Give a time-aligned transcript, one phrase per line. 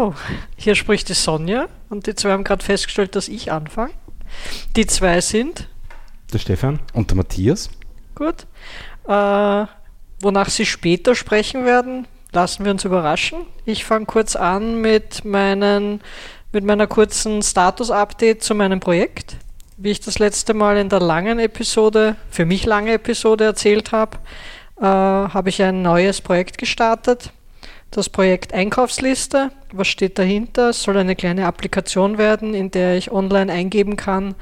[0.00, 0.14] Hallo,
[0.56, 3.92] hier spricht die Sonja und die zwei haben gerade festgestellt, dass ich anfange.
[4.74, 5.68] Die zwei sind
[6.32, 7.68] der Stefan und der Matthias.
[8.14, 8.46] Gut.
[9.06, 9.66] Äh,
[10.22, 13.40] wonach sie später sprechen werden, lassen wir uns überraschen.
[13.66, 16.00] Ich fange kurz an mit, meinen,
[16.50, 19.36] mit meiner kurzen Status-Update zu meinem Projekt.
[19.76, 24.16] Wie ich das letzte Mal in der langen Episode, für mich lange Episode erzählt habe,
[24.78, 27.34] äh, habe ich ein neues Projekt gestartet
[27.90, 29.50] das Projekt Einkaufsliste.
[29.72, 30.70] Was steht dahinter?
[30.70, 34.34] Es soll eine kleine Applikation werden, in der ich online eingeben kann,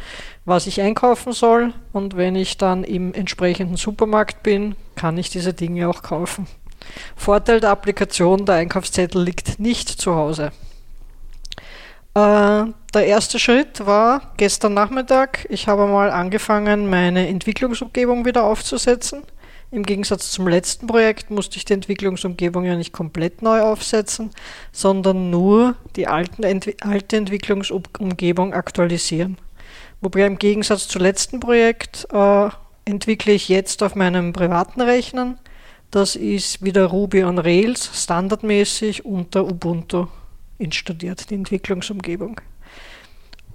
[0.45, 1.73] was ich einkaufen soll.
[1.93, 6.47] Und wenn ich dann im entsprechenden Supermarkt bin, kann ich diese Dinge auch kaufen.
[7.17, 10.53] Vorteil der Applikation, der Einkaufszettel liegt nicht zu Hause.
[12.15, 15.47] Äh, der erste Schritt war gestern Nachmittag.
[15.51, 19.23] Ich habe mal angefangen, meine Entwicklungsumgebung wieder aufzusetzen.
[19.71, 24.31] Im Gegensatz zum letzten Projekt musste ich die Entwicklungsumgebung ja nicht komplett neu aufsetzen,
[24.73, 29.37] sondern nur die alten Ent alte Entwicklungsumgebung aktualisieren.
[30.01, 32.49] Wobei im Gegensatz zum letzten Projekt äh,
[32.87, 35.37] entwickle ich jetzt auf meinem privaten Rechner.
[35.91, 40.07] Das ist wieder Ruby on Rails standardmäßig unter Ubuntu
[40.57, 42.41] installiert, die Entwicklungsumgebung.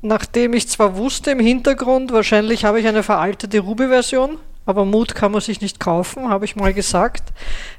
[0.02, 5.32] Nachdem ich zwar wusste im Hintergrund, wahrscheinlich habe ich eine veraltete Ruby-Version, aber Mut kann
[5.32, 7.34] man sich nicht kaufen, habe ich mal gesagt.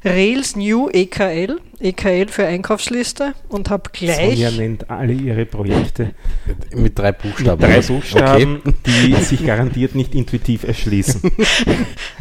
[0.05, 4.39] Rails New EKL, EKL für Einkaufsliste und habe gleich.
[4.39, 6.15] Sonja nennt alle ihre Projekte
[6.75, 7.61] mit drei Buchstaben.
[7.61, 8.75] Mit drei Buchstaben, okay.
[8.87, 11.23] die sich garantiert nicht intuitiv erschließen.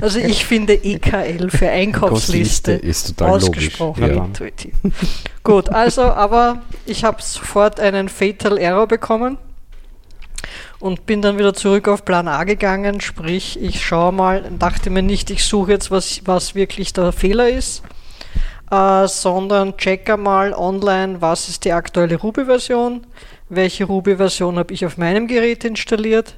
[0.01, 4.17] Also ich finde EKL für Einkaufsliste ist total ausgesprochen logisch.
[4.17, 4.25] Ja.
[4.25, 4.73] intuitiv.
[5.43, 9.38] Gut, also, aber ich habe sofort einen Fatal Error bekommen
[10.83, 15.01] und bin dann wieder zurück auf Plan A gegangen, sprich ich schaue mal, dachte mir
[15.01, 17.83] nicht, ich suche jetzt, was, was wirklich der Fehler ist,
[18.69, 23.07] äh, sondern checke mal online, was ist die aktuelle Ruby-Version,
[23.47, 26.35] welche Ruby-Version habe ich auf meinem Gerät installiert.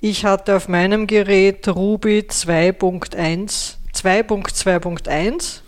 [0.00, 5.60] Ich hatte auf meinem Gerät Ruby 2.1, 2.2.1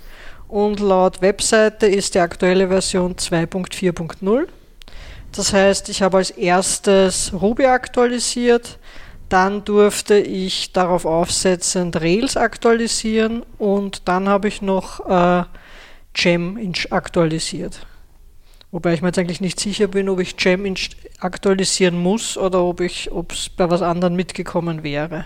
[0.48, 4.48] und laut Webseite ist die aktuelle Version 2.4.0.
[5.38, 8.80] Das heißt, ich habe als erstes Ruby aktualisiert,
[9.28, 15.44] dann durfte ich darauf aufsetzend Rails aktualisieren und dann habe ich noch äh,
[16.12, 17.86] Gem aktualisiert.
[18.72, 20.74] Wobei ich mir jetzt eigentlich nicht sicher bin, ob ich Gem
[21.20, 25.24] aktualisieren muss oder ob es bei was anderem mitgekommen wäre.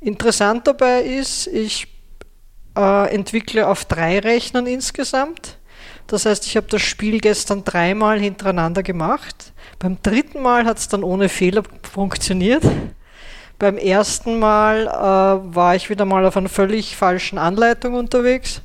[0.00, 1.86] Interessant dabei ist, ich
[2.76, 5.58] äh, entwickle auf drei Rechnern insgesamt.
[6.12, 9.54] Das heißt, ich habe das Spiel gestern dreimal hintereinander gemacht.
[9.78, 12.62] Beim dritten Mal hat es dann ohne Fehler funktioniert.
[13.58, 18.60] Beim ersten Mal äh, war ich wieder mal auf einer völlig falschen Anleitung unterwegs.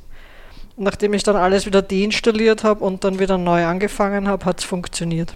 [0.76, 4.66] Nachdem ich dann alles wieder deinstalliert habe und dann wieder neu angefangen habe, hat es
[4.66, 5.34] funktioniert.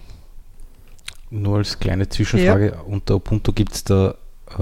[1.31, 2.81] Nur als kleine Zwischenfrage, ja.
[2.81, 4.13] unter Ubuntu gibt es da
[4.59, 4.61] äh,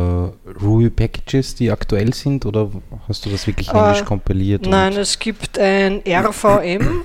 [0.64, 2.70] Ruby Packages, die aktuell sind oder
[3.10, 4.66] hast du das wirklich englisch äh, kompiliert?
[4.66, 7.02] Nein, es gibt ein RVM,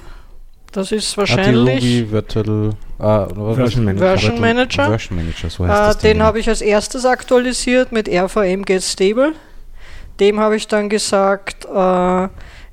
[0.76, 1.76] das ist wahrscheinlich.
[1.76, 4.06] Ah, die Virtual ah, Version Manager.
[4.06, 4.86] Version Manager.
[4.88, 9.32] Version Manager so heißt äh, den habe ich als erstes aktualisiert mit RVM Get Stable.
[10.20, 12.28] Dem habe ich dann gesagt, äh,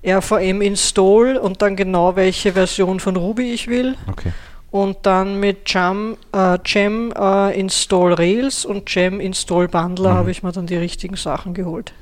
[0.05, 3.95] RVM Install und dann genau welche Version von Ruby ich will.
[4.09, 4.33] Okay.
[4.71, 10.17] Und dann mit Jam, äh, Gem äh, Install Rails und Gem Install Bundler mhm.
[10.17, 11.93] habe ich mir dann die richtigen Sachen geholt.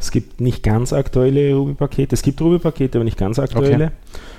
[0.00, 2.14] Es gibt nicht ganz aktuelle Ruby-Pakete.
[2.14, 3.86] Es gibt Ruby-Pakete, aber nicht ganz aktuelle.
[3.86, 3.92] Okay.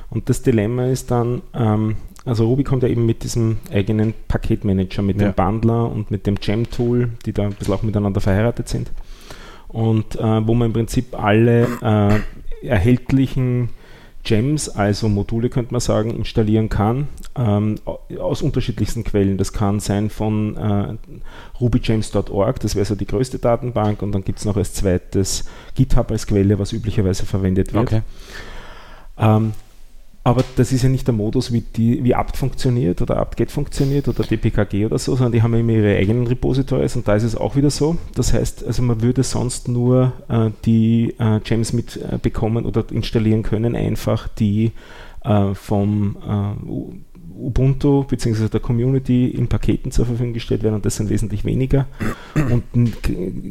[0.10, 5.02] Und das Dilemma ist dann, ähm, also Ruby kommt ja eben mit diesem eigenen Paketmanager,
[5.02, 5.30] mit ja.
[5.30, 8.92] dem Bundler und mit dem Gem-Tool, die da ein bisschen auch miteinander verheiratet sind.
[9.68, 13.70] Und äh, wo man im Prinzip alle äh, erhältlichen
[14.24, 17.76] Gems, also Module könnte man sagen, installieren kann, ähm,
[18.20, 19.38] aus unterschiedlichsten Quellen.
[19.38, 20.96] Das kann sein von äh,
[21.60, 25.46] rubygems.org, das wäre so die größte Datenbank, und dann gibt es noch als zweites
[25.76, 27.84] GitHub als Quelle, was üblicherweise verwendet wird.
[27.84, 28.02] Okay.
[29.18, 29.54] Ähm,
[30.24, 34.08] aber das ist ja nicht der Modus, wie, die, wie apt funktioniert oder apt-get funktioniert
[34.08, 37.36] oder dpkg oder so, sondern die haben immer ihre eigenen Repositories und da ist es
[37.36, 37.98] auch wieder so.
[38.16, 43.44] Das heißt, also man würde sonst nur äh, die äh, Gems mitbekommen äh, oder installieren
[43.44, 44.74] können, einfach die
[45.24, 47.09] äh, vom äh,
[47.40, 48.50] Ubuntu bzw.
[48.50, 51.88] der Community in Paketen zur Verfügung gestellt werden und das sind wesentlich weniger
[52.36, 52.64] und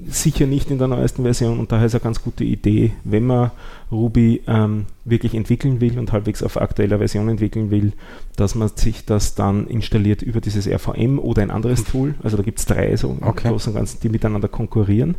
[0.08, 3.50] sicher nicht in der neuesten Version und daher ist eine ganz gute Idee, wenn man
[3.90, 7.92] Ruby ähm, wirklich entwickeln will und halbwegs auf aktueller Version entwickeln will,
[8.36, 12.14] dass man sich das dann installiert über dieses RVM oder ein anderes Tool.
[12.22, 13.48] Also da gibt es drei so okay.
[13.48, 15.14] Großen und Ganzen, die miteinander konkurrieren.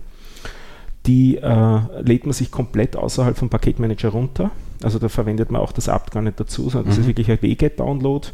[1.10, 4.52] Die äh, lädt man sich komplett außerhalb vom Paketmanager runter
[4.84, 7.02] Also da verwendet man auch das apt gar nicht dazu, sondern das Mhm.
[7.02, 8.28] ist wirklich ein WGET-Download.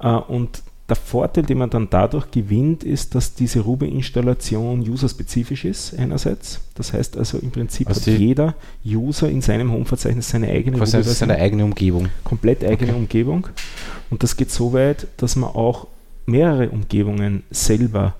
[0.00, 5.98] Äh, und der Vorteil, den man dann dadurch gewinnt, ist, dass diese Ruby-Installation userspezifisch ist,
[5.98, 6.60] einerseits.
[6.76, 8.54] Das heißt also im Prinzip Also hat jeder
[8.84, 12.08] User in seinem Home-Verzeichnis seine eigene Quasi das seine eigene Umgebung.
[12.24, 13.00] komplett eigene Okay.
[13.00, 13.48] Umgebung.
[14.10, 15.86] Und das geht so weit, dass man auch
[16.26, 18.14] mehrere Umgebungen selber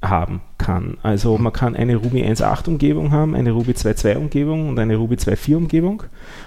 [0.00, 0.96] haben kann.
[1.02, 5.16] Also man kann eine Ruby 1.8 Umgebung haben, eine Ruby 2.2 Umgebung und eine Ruby
[5.16, 6.04] 2.4 Umgebung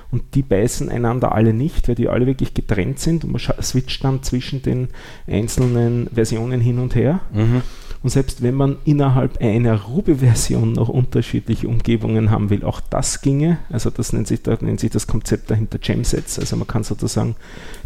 [0.10, 4.04] und die beißen einander alle nicht, weil die alle wirklich getrennt sind und man switcht
[4.04, 4.88] dann zwischen den
[5.28, 7.20] einzelnen Versionen hin und her.
[7.34, 7.62] Mhm.
[8.04, 13.60] Und selbst wenn man innerhalb einer Ruby-Version noch unterschiedliche Umgebungen haben will, auch das ginge.
[13.70, 16.40] Also das nennt sich, da nennt sich das Konzept dahinter Gemsets.
[16.40, 17.36] Also man kann sozusagen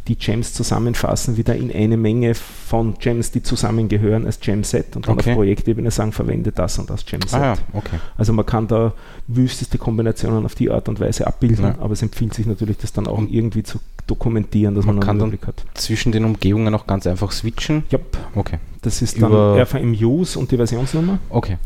[0.08, 5.18] die Gems zusammenfassen, wieder in eine Menge von Gems, die zusammengehören als Gemset und dann
[5.18, 5.32] Okay.
[5.32, 7.40] auf Projektebene sagen, verwende das und das Gemset.
[7.42, 7.98] Ah ja, okay.
[8.18, 8.94] Also man kann da
[9.28, 11.76] wüsteste Kombinationen auf die Art und Weise abbilden, Ja.
[11.80, 15.19] aber es empfiehlt sich natürlich, das dann auch irgendwie zu dokumentieren, dass man, Man einen
[15.19, 15.56] kann dann-.
[15.74, 17.84] Zwischen den Umgebungen auch ganz einfach switchen.
[17.90, 18.00] Ja,
[18.36, 18.60] Okay.
[18.81, 21.19] das ist dann Über- RVM-Use und die Versionsnummer.
[21.30, 21.57] Okay.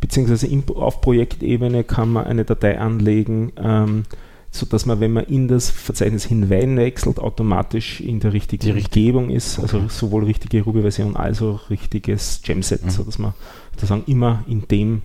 [0.00, 4.02] beziehungsweise im, auf Projektebene kann man eine Datei anlegen, ähm,
[4.50, 9.58] sodass man, wenn man in das Verzeichnis hineinwechselt, automatisch in der richtigen Die Umgebung ist,
[9.58, 9.86] also Okay.
[9.88, 12.90] sowohl richtige Ruby-Version als auch richtiges Gemset, Mhm.
[12.90, 13.32] sodass man
[13.74, 15.02] sozusagen immer in dem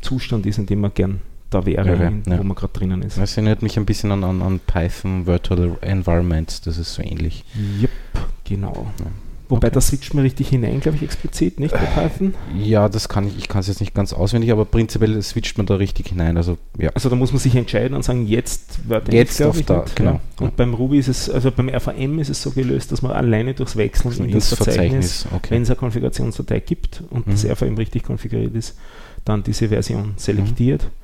[0.00, 2.38] Zustand ist, in dem man gern da wäre, in, ja.
[2.38, 3.18] wo man gerade drinnen ist.
[3.18, 6.60] Das erinnert mich ein bisschen an, an, an Python Virtual Environments.
[6.60, 7.44] Das ist so ähnlich.
[7.82, 7.90] Yep,
[8.44, 8.86] genau.
[9.00, 9.06] Ja.
[9.48, 9.74] Wobei Okay.
[9.74, 12.34] da switcht man richtig hinein, glaube ich, explizit, nicht bei Python.
[12.56, 13.36] Ja, das kann ich.
[13.36, 16.36] Ich kann es jetzt nicht ganz auswendig, aber prinzipiell switcht man da richtig hinein.
[16.36, 16.90] Also ja.
[16.94, 19.82] Also da muss man sich entscheiden und sagen, jetzt wird Jetzt glaub auf ich, da,
[19.82, 19.96] nicht.
[19.96, 20.12] genau.
[20.12, 20.20] Ja.
[20.46, 23.52] Und beim Ruby ist es, also beim RVM ist es so gelöst, dass man alleine
[23.54, 25.26] durchs Wechseln in ins das Verzeichnis, Verzeichnis.
[25.34, 25.50] Okay.
[25.50, 27.50] wenn es eine Konfigurationsdatei gibt und das Mhm.
[27.50, 28.76] RVM richtig konfiguriert ist,
[29.24, 30.84] dann diese Version selektiert.
[30.84, 30.99] Mhm.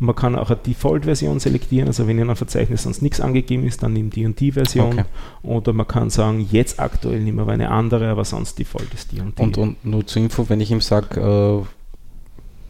[0.00, 3.66] Und man kann auch eine Default-Version selektieren, also wenn in einem Verzeichnis sonst nichts angegeben
[3.66, 4.92] ist, dann nimm die und die Version.
[4.92, 5.04] Okay.
[5.42, 9.20] Oder man kann sagen, jetzt aktuell nehmen wir eine andere, aber sonst Default ist die
[9.20, 9.42] und die.
[9.42, 11.66] Und, und nur zur Info, wenn ich ihm sage, äh,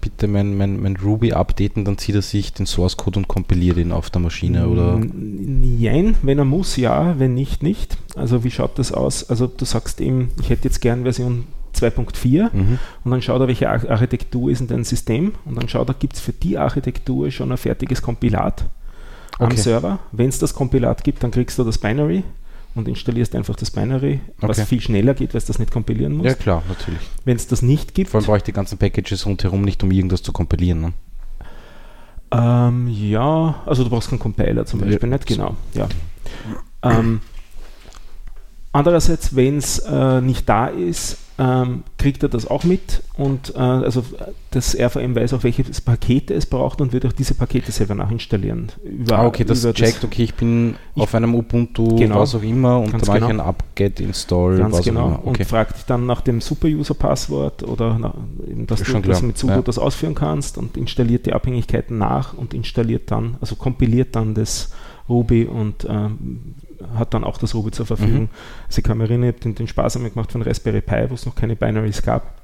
[0.00, 3.76] bitte mein, mein, mein Ruby updaten, dann zieht er sich den Source Code und kompiliert
[3.76, 4.98] ihn auf der Maschine oder.
[4.98, 7.96] Nein, wenn er muss, ja, wenn nicht, nicht.
[8.16, 9.28] Also wie schaut das aus?
[9.28, 11.44] Also du sagst ihm, ich hätte jetzt gern Version
[11.74, 12.78] 2.4 Mhm.
[13.04, 15.94] und dann schaut er, welche Ar- Architektur ist in deinem System und dann schaut er,
[15.94, 18.64] gibt es für die Architektur schon ein fertiges Kompilat
[19.38, 19.56] am Okay.
[19.56, 19.98] Server.
[20.12, 22.24] Wenn es das Kompilat gibt, dann kriegst du das Binary
[22.74, 24.66] und installierst einfach das Binary, was Okay.
[24.68, 26.40] viel schneller geht, weil es das nicht kompilieren Ja, musst.
[26.40, 27.00] klar, natürlich.
[27.24, 29.90] Wenn es das nicht gibt, Vor allem brauche ich die ganzen Packages rundherum nicht, um
[29.90, 30.80] irgendwas zu kompilieren.
[30.82, 30.92] Ne?
[32.32, 35.28] Ähm, ja, also du brauchst keinen Compiler zum Ja, Beispiel, nicht?
[35.28, 35.34] so.
[35.34, 35.88] Genau, ja.
[36.82, 37.20] Ähm,
[38.72, 43.58] andererseits, wenn es äh, nicht da ist, ähm, kriegt er das auch mit und äh,
[43.58, 44.04] also
[44.50, 48.70] das RVM weiß auch, welche Pakete es braucht und wird auch diese Pakete selber nachinstallieren.
[48.84, 52.20] Über, Ah, okay, das checkt, okay, ich bin Ich- auf einem Ubuntu, Genau.
[52.20, 53.30] was auch immer, und Ganz da mache genau.
[53.30, 55.06] ich ein apt-get install, Ganz was auch genau.
[55.06, 55.18] immer.
[55.24, 55.40] Okay.
[55.42, 58.14] Und fragt dich dann nach dem Super-User-Passwort oder nach,
[58.46, 59.62] eben, dass Ist du schon das mit sudo ja.
[59.62, 64.72] das ausführen kannst und installiert die Abhängigkeiten nach und installiert dann, also kompiliert dann das
[65.08, 66.54] Ruby und ähm,
[66.96, 68.22] hat dann auch das Ruby zur Verfügung.
[68.22, 68.28] Mhm.
[68.68, 71.06] Also ich kann mich erinnern, ich habe den, den Spaß einmal gemacht von Raspberry Pi,
[71.08, 72.34] wo es noch keine Binaries gab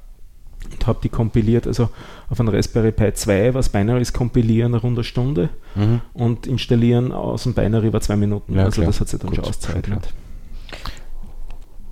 [0.73, 1.89] und habe die kompiliert, also
[2.29, 6.01] auf einem Raspberry Pi 2 was Binaries kompilieren eine runde Stunde Mhm.
[6.15, 8.55] und installieren aus dem Binary war zwei Minuten.
[8.55, 8.87] Ja, also klar.
[8.87, 10.01] das hat sich dann Gut, schon klar.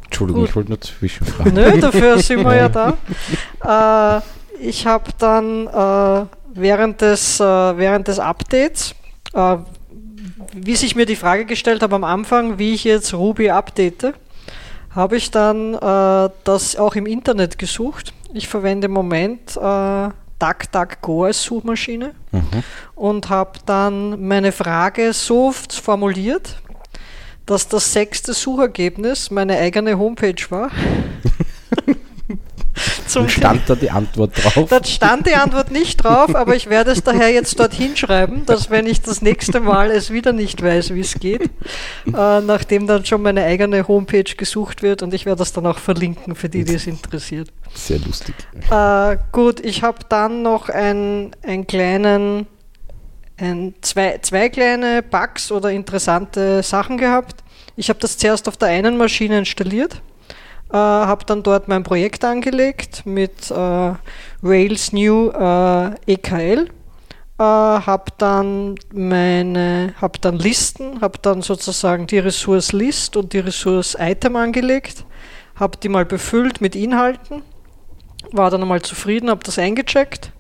[0.05, 0.51] Entschuldigung, Gut.
[0.51, 1.55] ich wollte nur zwischenfragen.
[1.55, 2.69] Nö, dafür sind wir ja
[3.63, 4.19] da.
[4.19, 8.95] Äh, ich habe dann äh, während, des, äh, während des Updates,
[9.35, 9.57] äh,
[10.53, 14.15] wie sich mir die Frage gestellt habe am Anfang, wie ich jetzt Ruby update,
[14.91, 18.13] habe ich dann äh, das auch im Internet gesucht.
[18.33, 22.65] Ich verwende im Moment äh, DuckDuckGo als Suchmaschine Mhm.
[22.97, 26.57] und habe dann meine Frage so formuliert,
[27.47, 30.71] dass das sechste Suchergebnis meine eigene Homepage war.
[33.07, 34.69] Zum stand da die Antwort drauf?
[34.69, 38.71] Dort stand die Antwort nicht drauf, aber ich werde es daher jetzt dorthin schreiben, dass
[38.71, 43.05] wenn ich das nächste Mal es wieder nicht weiß, wie es geht, äh, nachdem dann
[43.05, 46.65] schon meine eigene Homepage gesucht wird und ich werde das dann auch verlinken für die,
[46.65, 47.51] die es interessiert.
[47.75, 48.35] Sehr lustig.
[48.71, 52.47] Äh, gut, ich habe dann noch ein, einen kleinen,
[53.37, 57.43] ein, zwei, zwei kleine Bugs oder interessante Sachen gehabt.
[57.77, 60.01] Ich habe das zuerst auf der einen Maschine installiert,
[60.75, 63.93] äh, habe dann dort mein Projekt angelegt mit äh,
[64.43, 66.69] Rails New äh, EKL.
[67.39, 73.39] Äh, habe dann meine, habe dann Listen, habe dann sozusagen die Ressource List und die
[73.39, 75.05] Ressource Item angelegt,
[75.57, 77.43] habe die mal befüllt mit Inhalten
[78.33, 80.31] war dann einmal zufrieden, habe das eingecheckt,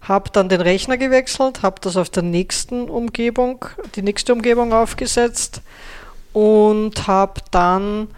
[0.00, 5.62] habe dann den Rechner gewechselt, habe das auf der nächsten Umgebung, die nächste Umgebung aufgesetzt
[6.32, 8.08] und habe dann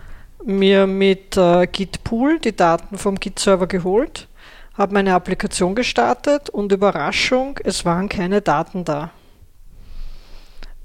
[0.44, 4.28] mir mit äh, Git Pool die Daten vom Git-Server geholt,
[4.74, 9.10] habe meine Applikation gestartet und Überraschung, es waren keine Daten da.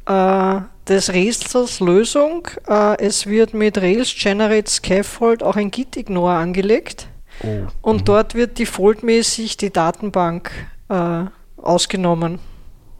[0.06, 7.08] Äh, des Rätsels Lösung, äh, es wird mit Rails Generate Scaffold auch ein Git-Ignore angelegt
[7.44, 7.68] oh.
[7.82, 8.06] und mhm.
[8.06, 10.52] dort wird defaultmäßig die Datenbank
[10.90, 11.24] äh,
[11.58, 12.40] ausgenommen.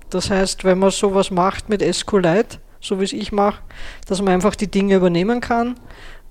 [0.10, 3.62] Das heißt, wenn man sowas macht mit SQLite, so wie es ich mache,
[4.08, 5.76] dass man einfach die Dinge übernehmen kann,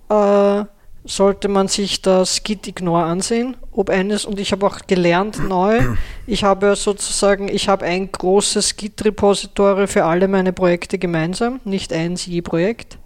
[0.09, 0.65] äh,
[1.05, 5.81] sollte man sich das Git Ignore ansehen, ob eines, und ich habe auch gelernt neu,
[6.27, 12.25] ich habe sozusagen, ich habe ein großes Git-Repository für alle meine Projekte gemeinsam, nicht eins
[12.25, 12.99] je Projekt,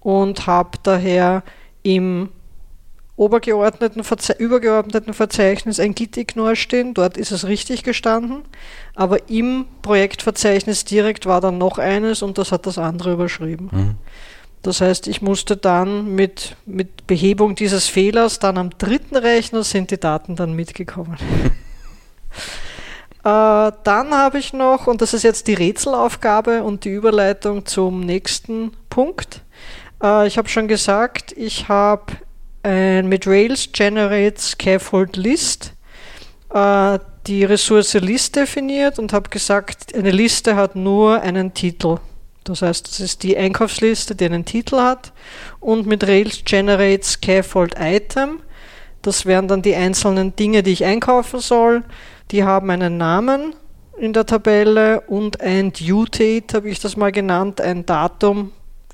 [0.00, 1.44] und habe daher
[1.82, 2.30] im
[3.16, 4.02] obergeordneten
[4.38, 8.42] übergeordneten Verzeichnis ein Git-Ignore stehen, dort ist es richtig gestanden,
[8.94, 13.70] aber im Projektverzeichnis direkt war dann noch eines und das hat das andere überschrieben.
[13.72, 13.94] Mhm.
[14.66, 19.90] Das heißt, ich musste dann mit, mit Behebung dieses Fehlers, dann am dritten Rechner sind
[19.90, 21.16] die Daten dann mitgekommen.
[23.22, 28.00] äh, dann habe ich noch, und das ist jetzt die Rätselaufgabe und die Überleitung zum
[28.00, 29.42] nächsten Punkt.
[30.02, 32.14] Äh, ich habe schon gesagt, ich habe
[32.64, 35.74] äh, mit Rails Generate Scaffold List
[36.52, 41.98] äh, die Ressource List definiert und habe gesagt, eine Liste hat nur einen Titel.
[42.46, 45.12] Das heißt, das ist die Einkaufsliste, die einen Titel hat
[45.58, 48.40] und mit Rails Generate Scaffold Item.
[49.02, 51.82] Das wären dann die einzelnen Dinge, die ich einkaufen soll.
[52.30, 53.54] Die haben einen Namen
[53.98, 58.52] in der Tabelle und ein Due Date, habe ich das mal genannt, ein Datum,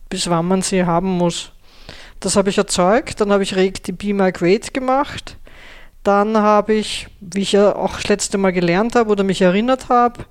[0.09, 1.53] bis wann man sie haben muss.
[2.21, 5.37] Das habe ich erzeugt, dann habe ich RegDB Migrate gemacht.
[6.05, 9.89] Dann habe ich, wie ich ja auch das letzte Mal gelernt habe oder mich erinnert
[9.91, 10.25] habe,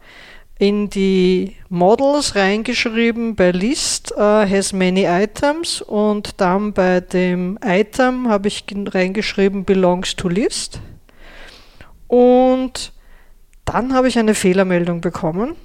[0.61, 8.29] in die Models reingeschrieben bei List uh, has many items und dann bei dem Item
[8.29, 10.79] habe ich reingeschrieben belongs to List
[12.07, 12.93] und
[13.65, 15.55] dann habe ich eine Fehlermeldung bekommen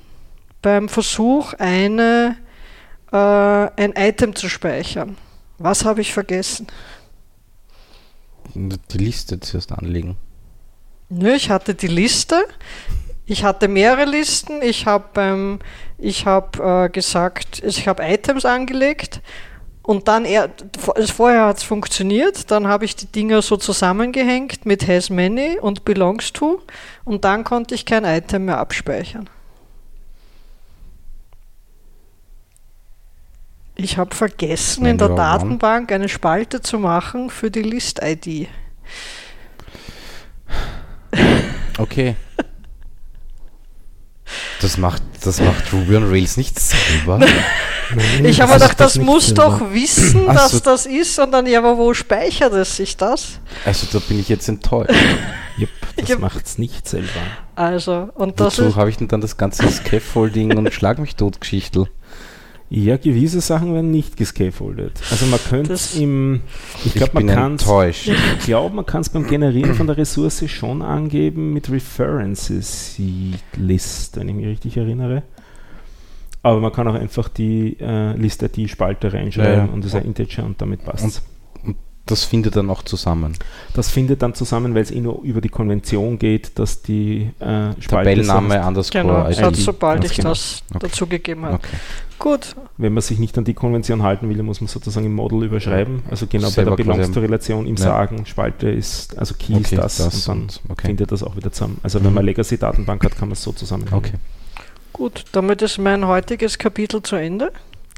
[0.63, 2.39] beim Versuch eine,
[3.13, 5.19] uh, ein Item zu speichern.
[5.59, 6.69] Was habe ich vergessen?
[8.55, 10.17] Die Liste zuerst anlegen.
[11.11, 12.47] Nö, ich hatte die Liste.
[13.27, 14.63] Ich hatte mehrere Listen.
[14.63, 15.59] Ich habe ähm,
[16.01, 19.21] hab, äh, gesagt, ich habe Items angelegt
[19.87, 20.51] und dann, er,
[20.97, 25.59] also vorher hat es funktioniert, dann habe ich die Dinger so zusammengehängt mit has many
[25.61, 26.61] und belongs to
[27.05, 29.31] und dann konnte ich kein Item mehr abspeichern.
[33.77, 38.49] Ich habe vergessen, Nein, in der Datenbank eine Spalte zu machen für die List-ID.
[41.79, 42.17] Okay.
[44.61, 47.21] Das macht, das macht Ruby on Rails nicht selber.
[48.23, 49.59] ich habe mir gedacht, das, das muss selber.
[49.59, 53.41] doch wissen, dass das ist, und dann, ja, aber wo speichert es sich das?
[53.65, 54.91] Also da bin ich jetzt enttäuscht.
[55.59, 57.09] yep, das macht es nicht selber.
[57.55, 61.41] Also, und das Wozu habe ich denn dann das ganze Scaffolding und Schlag mich tot
[61.41, 61.89] Geschichtel?
[62.69, 65.01] Ja, gewisse Sachen werden nicht gescaffoldet.
[65.11, 66.41] Also man könnte es im,
[66.85, 70.51] ich glaube, man kann es, ich glaube, man kann es beim Generieren von der Ressource
[70.51, 73.01] schon angeben mit References
[73.57, 75.23] List, wenn ich mich richtig erinnere.
[76.43, 79.73] Aber man kann auch einfach die äh, Liste, die Spalte reinschreiben ja, ja.
[79.73, 81.23] und das ist ein Integer und damit passt es.
[82.07, 83.37] Das findet dann auch zusammen.
[83.75, 87.73] Das findet dann zusammen, weil es eh nur über die Konvention geht, dass die äh,
[87.81, 89.57] Spalte Tabellenname underscore genau, ID.
[89.57, 90.29] sobald ich genau.
[90.31, 90.87] das okay.
[90.87, 91.55] dazugegeben habe.
[91.55, 91.77] Okay.
[92.19, 92.55] Gut.
[92.79, 95.43] Wenn man sich nicht an die Konvention halten will, dann muss man sozusagen im Model
[95.43, 96.03] überschreiben.
[96.11, 97.83] Also genau Selber bei der Belongs-to-Relation im ja.
[97.83, 100.87] Sagen, Spalte ist, also Key okay, ist das, das, und dann okay.
[100.87, 101.79] findet das auch wieder zusammen.
[101.83, 102.29] Also wenn man mhm.
[102.29, 103.87] Legacy-Datenbank hat, kann man es so zusammen.
[103.91, 104.15] Okay.
[104.93, 107.53] Gut, damit ist mein heutiges Kapitel zu Ende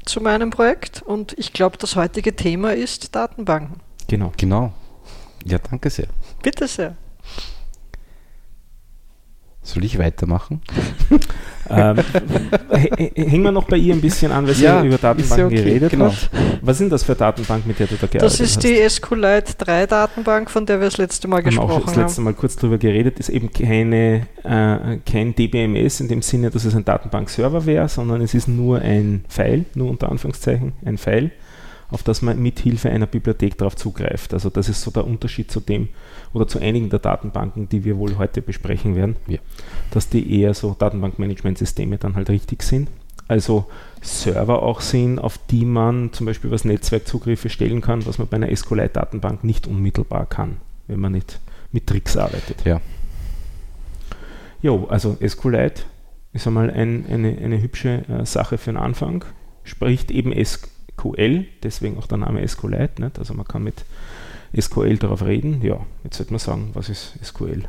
[0.05, 3.79] zu meinem Projekt und ich glaube, das heutige Thema ist Datenbanken.
[4.09, 4.31] Genau.
[4.37, 4.73] Genau.
[5.45, 6.07] Ja, danke sehr.
[6.41, 6.95] Bitte sehr.
[9.61, 10.61] Soll ich weitermachen?
[11.69, 11.97] ähm,
[13.13, 15.91] hängen wir noch bei ihr ein bisschen an, weil sie ja, über Datenbanken okay, geredet
[15.91, 16.05] genau.
[16.05, 16.29] hat.
[16.61, 18.39] Was sind das für Datenbank, mit der du da gearbeitet hast?
[18.39, 21.77] Das ist die SQLite 3 Datenbank, von der wir das letzte Mal haben gesprochen haben.
[21.77, 23.19] Wir auch das letzte Mal kurz drüber geredet.
[23.19, 28.21] Ist eben keine, äh, kein DBMS in dem Sinne, dass es ein Datenbankserver wäre, sondern
[28.21, 31.31] es ist nur ein File, nur unter Anführungszeichen ein File
[31.91, 34.33] auf das man mithilfe einer Bibliothek darauf zugreift.
[34.33, 35.89] Also das ist so der Unterschied zu dem
[36.33, 39.39] oder zu einigen der Datenbanken, die wir wohl heute besprechen werden, ja.
[39.91, 42.89] dass die eher so Datenbankmanagementsysteme dann halt richtig sind.
[43.27, 43.65] Also
[44.01, 48.37] Server auch sind, auf die man zum Beispiel was Netzwerkzugriffe stellen kann, was man bei
[48.37, 51.39] einer SQLite-Datenbank nicht unmittelbar kann, wenn man nicht
[51.71, 52.65] mit Tricks arbeitet.
[52.65, 52.81] Ja.
[54.61, 55.83] Jo, also SQLite
[56.33, 59.23] ist einmal ein, eine, eine hübsche äh, Sache für den Anfang.
[59.63, 60.33] Spricht eben
[60.99, 63.01] SQL, deswegen auch der Name SQLite.
[63.01, 63.19] Nicht?
[63.19, 63.85] Also man kann mit
[64.59, 65.61] SQL darauf reden.
[65.61, 67.63] Ja, jetzt sollte man sagen, was ist SQL?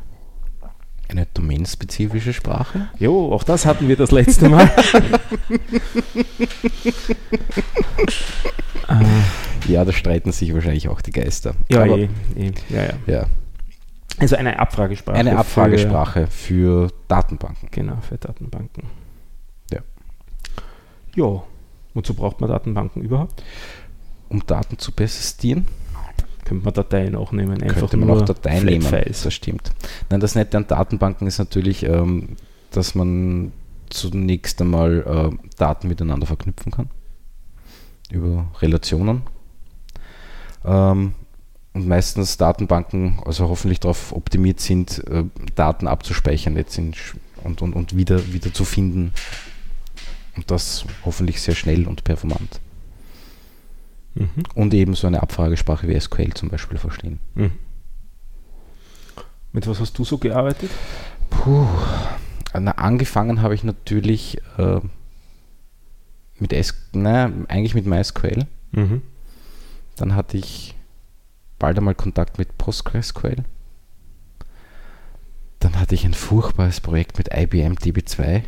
[1.08, 2.88] Eine domainspezifische Sprache?
[2.98, 4.70] Jo, auch das hatten wir das letzte Mal.
[9.66, 11.54] ja, da streiten sich wahrscheinlich auch die Geister.
[11.68, 12.92] Ja, Aber, eh, eh, ja, ja.
[13.06, 13.26] ja.
[14.18, 15.16] Also eine Abfragesprache.
[15.16, 17.68] Eine Abfragesprache für, für Datenbanken.
[17.70, 18.84] Genau, für Datenbanken.
[19.72, 19.80] Ja.
[21.16, 21.42] Ja.
[21.94, 23.42] Wozu braucht man Datenbanken überhaupt?
[24.28, 25.66] Um Daten zu persistieren.
[26.44, 27.62] Könnte man Dateien auch nehmen.
[27.62, 28.86] Einfach Könnte man auch Dateien nehmen.
[28.90, 29.72] Das stimmt.
[30.08, 32.36] Nein, das Nette an Datenbanken ist natürlich, ähm,
[32.70, 33.52] dass man
[33.88, 36.90] zunächst einmal äh, Daten miteinander verknüpfen kann.
[38.10, 39.22] Über Relationen.
[40.64, 41.14] Ähm,
[41.72, 46.94] und meistens Datenbanken, also hoffentlich darauf optimiert sind, äh, Daten abzuspeichern jetzt in,
[47.44, 49.12] und, und, und wieder, wieder zu finden.
[50.36, 52.60] Und das hoffentlich sehr schnell und performant.
[54.14, 54.28] Mhm.
[54.54, 57.18] Und eben so eine Abfragesprache wie SQL zum Beispiel verstehen.
[57.34, 57.52] Mhm.
[59.52, 60.70] Mit was hast du so gearbeitet?
[61.30, 61.66] Puh.
[62.52, 64.80] Na, angefangen habe ich natürlich äh,
[66.38, 68.46] mit S, naja, eigentlich mit MySQL.
[68.72, 69.02] Mhm.
[69.96, 70.74] Dann hatte ich
[71.58, 73.44] bald einmal Kontakt mit PostgreSQL.
[75.60, 78.42] Dann hatte ich ein furchtbares Projekt mit IBM DB2.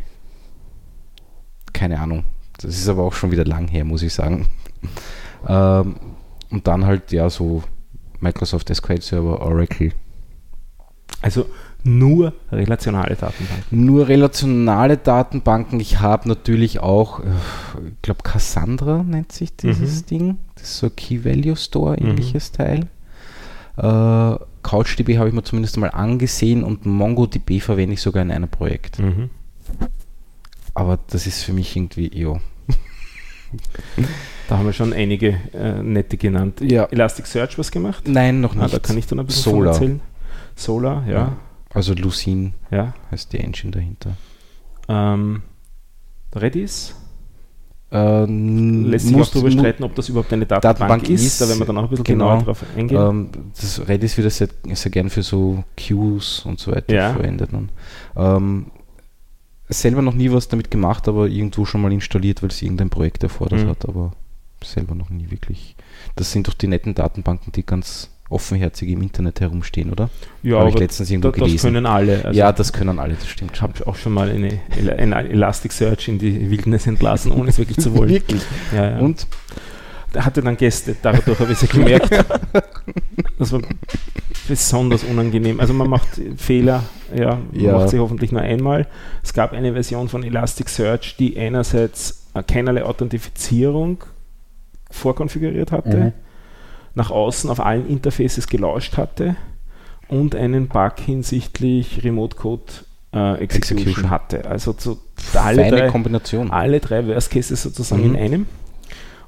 [1.73, 2.25] Keine Ahnung.
[2.59, 4.47] Das ist aber auch schon wieder lang her, muss ich sagen.
[5.49, 5.97] ähm,
[6.51, 7.63] und dann halt ja so
[8.21, 9.93] Microsoft SQL Server, Oracle.
[11.23, 11.47] Also
[11.85, 13.85] nur relationale Datenbanken.
[13.85, 15.81] Nur relationale Datenbanken.
[15.81, 17.25] Ich habe natürlich auch, äh,
[17.89, 20.07] ich glaube, Cassandra nennt sich dieses mhm.
[20.07, 20.39] Ding.
[20.55, 22.57] Das ist so Key Value Store ähnliches mhm.
[22.57, 22.81] Teil.
[23.77, 28.49] Äh, CouchDB habe ich mir zumindest mal angesehen und MongoDB verwende ich sogar in einem
[28.49, 29.01] Projekt.
[29.01, 29.31] Mhm.
[30.75, 32.41] Aber das ist für mich irgendwie, ja.
[34.49, 36.61] Da haben wir schon einige äh, nette genannt.
[36.61, 36.85] Ja.
[36.85, 38.05] Elasticsearch was gemacht?
[38.07, 38.65] Nein, noch nicht.
[38.65, 39.75] Ah, da kann ich dann ein bisschen Solar.
[39.75, 40.01] erzählen.
[40.57, 41.13] Solar, ja.
[41.13, 41.37] ja.
[41.73, 42.95] Also Lucene ja.
[43.11, 44.17] heißt die Engine dahinter.
[44.89, 45.43] Ähm,
[46.35, 46.95] Redis?
[47.91, 51.49] Ähm, Lässt sich auch darüber streiten, ob das überhaupt eine Datenbank, Datenbank ist, ist, da
[51.49, 53.01] werden wir dann auch ein bisschen genau, genauer drauf eingehen.
[53.01, 57.13] Ähm, das Redis wird sehr, sehr gern für so Queues und so weiter ja.
[57.13, 57.51] verwendet.
[58.17, 58.67] Ähm,
[59.81, 63.23] selber noch nie was damit gemacht, aber irgendwo schon mal installiert, weil es irgendein Projekt
[63.23, 63.69] erfordert mhm.
[63.69, 64.13] hat, aber
[64.65, 65.77] selber noch nie wirklich.
[66.17, 70.09] Das sind doch die netten Datenbanken, die ganz offenherzig im Internet herumstehen, oder?
[70.43, 71.55] Ja, habe ich letztens irgendwo da, gelesen.
[71.55, 72.25] Das können alle.
[72.25, 73.53] Also ja, das können alle, das stimmt.
[73.55, 74.61] Ich habe auch schon mal eine,
[74.97, 78.11] eine Elasticsearch in die Wildnis entlassen, ohne es wirklich zu wollen.
[78.11, 78.43] wirklich?
[78.75, 78.99] Ja, ja.
[78.99, 79.27] Und?
[80.15, 82.11] Hatte dann Gäste, dadurch habe ich es ja gemerkt.
[83.39, 83.63] das war
[84.53, 85.61] besonders unangenehm.
[85.61, 86.85] Also man macht Fehler,
[87.15, 87.73] ja, ja.
[87.73, 88.87] macht sie hoffentlich nur einmal.
[89.23, 94.05] Es gab eine Version von Elasticsearch, die einerseits keinerlei Authentifizierung
[94.91, 95.97] vorkonfiguriert hatte.
[95.97, 96.13] Mhm
[96.95, 99.37] nach außen auf allen Interfaces gelauscht hatte
[100.09, 102.63] und einen Bug hinsichtlich Remote Code
[103.15, 104.45] äh, Execution, Execution, hatte.
[104.47, 104.99] Also zu,
[105.35, 106.51] alle, drei, Kombination.
[106.51, 108.15] alle drei Worst Cases sozusagen mhm.
[108.15, 108.47] in einem.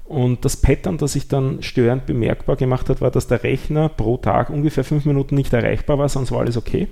[0.04, 4.18] Und das Pattern, das sich dann störend bemerkbar gemacht hat, war, dass der Rechner pro
[4.18, 6.88] Tag ungefähr fünf Minuten nicht erreichbar war, sonst war alles okay.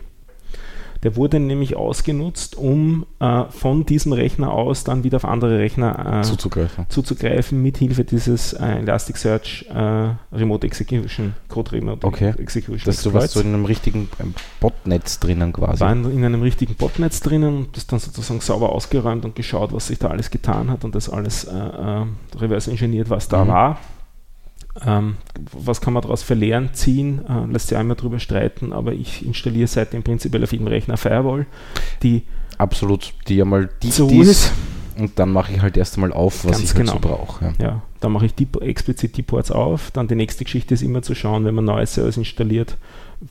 [1.03, 6.21] Der wurde nämlich ausgenutzt, um äh, von diesem Rechner aus dann wieder auf andere Rechner
[6.21, 6.87] äh, zuzugreifen.
[6.89, 12.35] zuzugreifen, mit Hilfe dieses äh, Elasticsearch äh, Remote Execution, Code Remote okay.
[12.39, 12.83] Execution.
[12.85, 15.81] Das du warst so in einem richtigen ähm, Botnetz drinnen quasi.
[15.81, 19.73] War in, in, einem richtigen Botnetz drinnen und das dann sozusagen sauber ausgeräumt und geschaut,
[19.73, 22.07] was sich da alles getan hat und das alles äh, äh,
[22.39, 23.49] reverse engineert, was da mhm.
[23.49, 23.79] war
[24.87, 25.17] ähm,
[25.53, 27.21] was kann man daraus für Lehren ziehen?
[27.29, 31.47] Äh, lässt sich einmal darüber streiten, aber ich installiere seitdem prinzipiell auf jedem Rechner Firewall,
[32.03, 32.23] die
[32.59, 34.53] absolut, die einmal die so ist.
[34.97, 36.93] Und dann mache ich halt erst einmal auf, was ich halt genau.
[36.93, 37.45] so brauche.
[37.45, 37.53] Ja.
[37.65, 37.83] ja.
[38.01, 39.91] dann mache ich die, explizit die Ports auf.
[39.91, 42.77] Dann die nächste Geschichte ist immer zu schauen, wenn man neue Service installiert,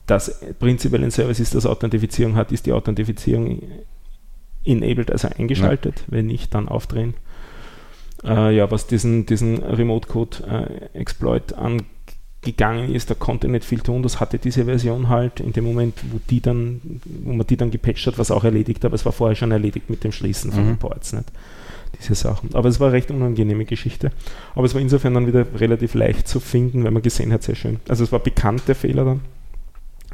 [0.06, 3.62] dass prinzipiell ein Service ist, das Authentifizierung hat, ist die Authentifizierung
[4.64, 6.00] enabled, also eingeschaltet.
[6.00, 6.04] Ja.
[6.08, 7.14] Wenn nicht, dann aufdrehen
[8.24, 11.80] äh, ja, was diesen, diesen Remote-Code-Exploit äh,
[12.42, 14.02] angegangen ist, da konnte nicht viel tun.
[14.02, 17.70] Das hatte diese Version halt in dem Moment, wo die dann, wo man die dann
[17.70, 20.64] gepatcht hat, was auch erledigt, aber es war vorher schon erledigt mit dem Schließen von
[20.64, 20.68] mhm.
[20.68, 21.12] den Ports.
[21.12, 21.30] Nicht?
[21.98, 22.54] Diese Sachen.
[22.54, 24.12] Aber es war eine recht unangenehme Geschichte.
[24.54, 27.54] Aber es war insofern dann wieder relativ leicht zu finden, weil man gesehen hat, sehr
[27.54, 27.80] schön.
[27.86, 29.20] Also es war bekannt, der Fehler dann.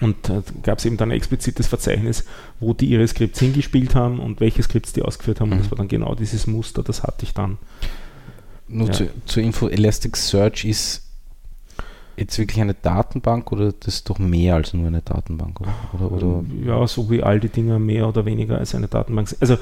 [0.01, 2.25] Und da gab es eben dann ein explizites Verzeichnis,
[2.61, 5.49] wo die ihre Skripts hingespielt haben und welche Skripts die ausgeführt haben.
[5.49, 5.53] Mhm.
[5.55, 7.59] Und das war dann genau dieses Muster, das hatte ich dann.
[8.69, 8.93] Nur ja.
[8.93, 11.05] zu, zur Info, Elasticsearch ist
[12.17, 15.75] jetzt wirklich eine Datenbank oder das ist doch mehr als nur eine Datenbank, oder?
[15.95, 16.45] oder, oder?
[16.67, 19.41] Ja, so wie all die Dinge mehr oder weniger als eine Datenbank sind.
[19.41, 19.57] Also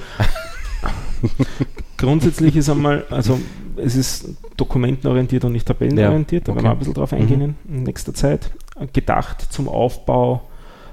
[1.97, 3.39] grundsätzlich ist einmal, also
[3.77, 6.63] es ist dokumentenorientiert und nicht tabellenorientiert, ja, okay.
[6.63, 7.77] da werden wir ein bisschen drauf eingehen mhm.
[7.77, 8.51] in nächster Zeit.
[8.93, 10.43] Gedacht zum Aufbau,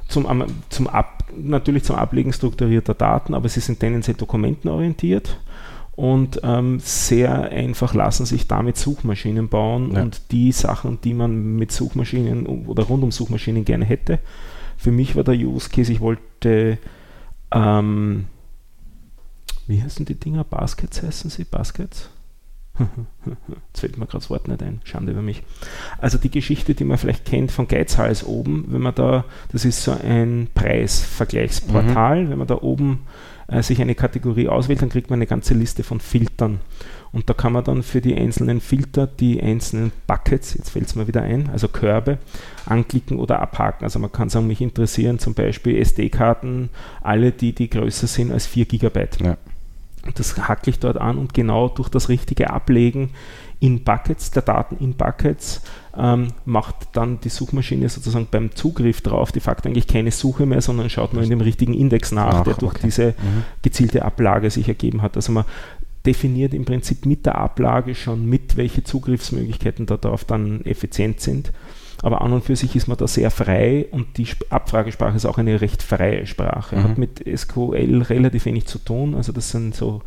[0.08, 0.26] zum,
[0.70, 5.38] zum Ab, natürlich zum Ablegen strukturierter Daten, aber sie sind tendenziell dokumentenorientiert
[5.96, 10.02] und ähm, sehr einfach lassen sich damit Suchmaschinen bauen ja.
[10.02, 14.20] und die Sachen, die man mit Suchmaschinen oder rund um Suchmaschinen gerne hätte.
[14.78, 16.80] Für mich war der Use Case, ich wollte,
[17.52, 18.26] ähm,
[19.68, 20.44] wie heißen die Dinger?
[20.44, 21.44] Baskets heißen sie?
[21.44, 22.10] Baskets?
[22.80, 24.82] Jetzt fällt mir gerade das Wort nicht ein.
[24.84, 25.44] Schande über mich.
[26.00, 29.84] Also die Geschichte, die man vielleicht kennt von Geizhals oben, wenn man da, das ist
[29.84, 32.30] so ein Preisvergleichsportal, mhm.
[32.30, 33.02] wenn man da oben
[33.48, 36.62] äh, sich eine Kategorie auswählt, dann kriegt man eine ganze Liste von Filtern.
[37.12, 40.96] Und da kann man dann für die einzelnen Filter die einzelnen Buckets, jetzt fällt es
[40.96, 42.18] mir wieder ein, also Körbe,
[42.66, 43.84] anklicken oder abhaken.
[43.84, 46.70] Also man kann sagen, mich interessieren zum Beispiel SD-Karten,
[47.02, 49.08] alle die, die größer sind als 4 GB.
[49.24, 49.38] Ja.
[50.16, 53.12] Das hacke ich dort an und genau durch das richtige Ablegen
[53.60, 55.62] in Buckets, der Daten in Buckets,
[55.98, 60.60] ähm, macht dann die Suchmaschine sozusagen beim Zugriff drauf de facto eigentlich keine Suche mehr,
[60.60, 62.82] sondern schaut nur in dem richtigen Index nach, Ach, der durch okay.
[62.84, 63.44] diese mhm.
[63.62, 65.16] gezielte Ablage sich ergeben hat.
[65.16, 65.46] Also man
[66.06, 71.54] definiert im Prinzip mit der Ablage schon mit, welche Zugriffsmöglichkeiten darauf dann effizient sind.
[72.04, 75.38] Aber an und für sich ist man da sehr frei und die Abfragesprache ist auch
[75.38, 76.76] eine recht freie Sprache.
[76.76, 76.84] Mhm.
[76.84, 79.16] Hat mit SQL relativ wenig zu tun.
[79.16, 80.02] Also das sind so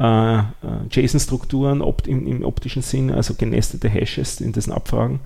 [0.00, 0.42] äh, äh,
[0.90, 5.20] JSON-Strukturen opt im, im, optischen Sinn, also genestete Hashes in diesen Abfragen,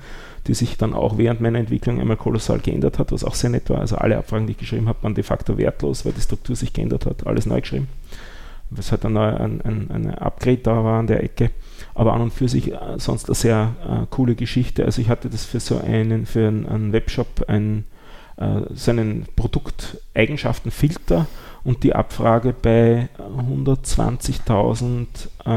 [0.46, 3.70] die sich dann auch während meiner Entwicklung einmal kolossal geändert hat, was auch sehr nett
[3.70, 3.80] war.
[3.80, 6.74] Also alle Abfragen, die ich geschrieben habe, waren de facto wertlos, weil die Struktur sich
[6.74, 7.88] geändert hat, alles neu geschrieben.
[8.70, 11.50] Was halt dann ein, ein, ein Upgrade da war an der Ecke.
[11.94, 14.84] Aber an und für sich äh, sonst eine sehr äh, coole Geschichte.
[14.84, 17.82] Also ich hatte das für so einen, für einen, einen Webshop, äh,
[18.90, 21.26] einen Produkteigenschaftenfilter
[21.64, 25.06] und die Abfrage bei 120.000
[25.44, 25.48] äh,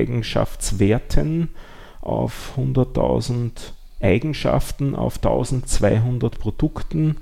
[0.00, 1.48] Eigenschaftswerten
[2.00, 3.50] auf 100.000
[4.00, 7.16] Eigenschaften auf 1200 Produkten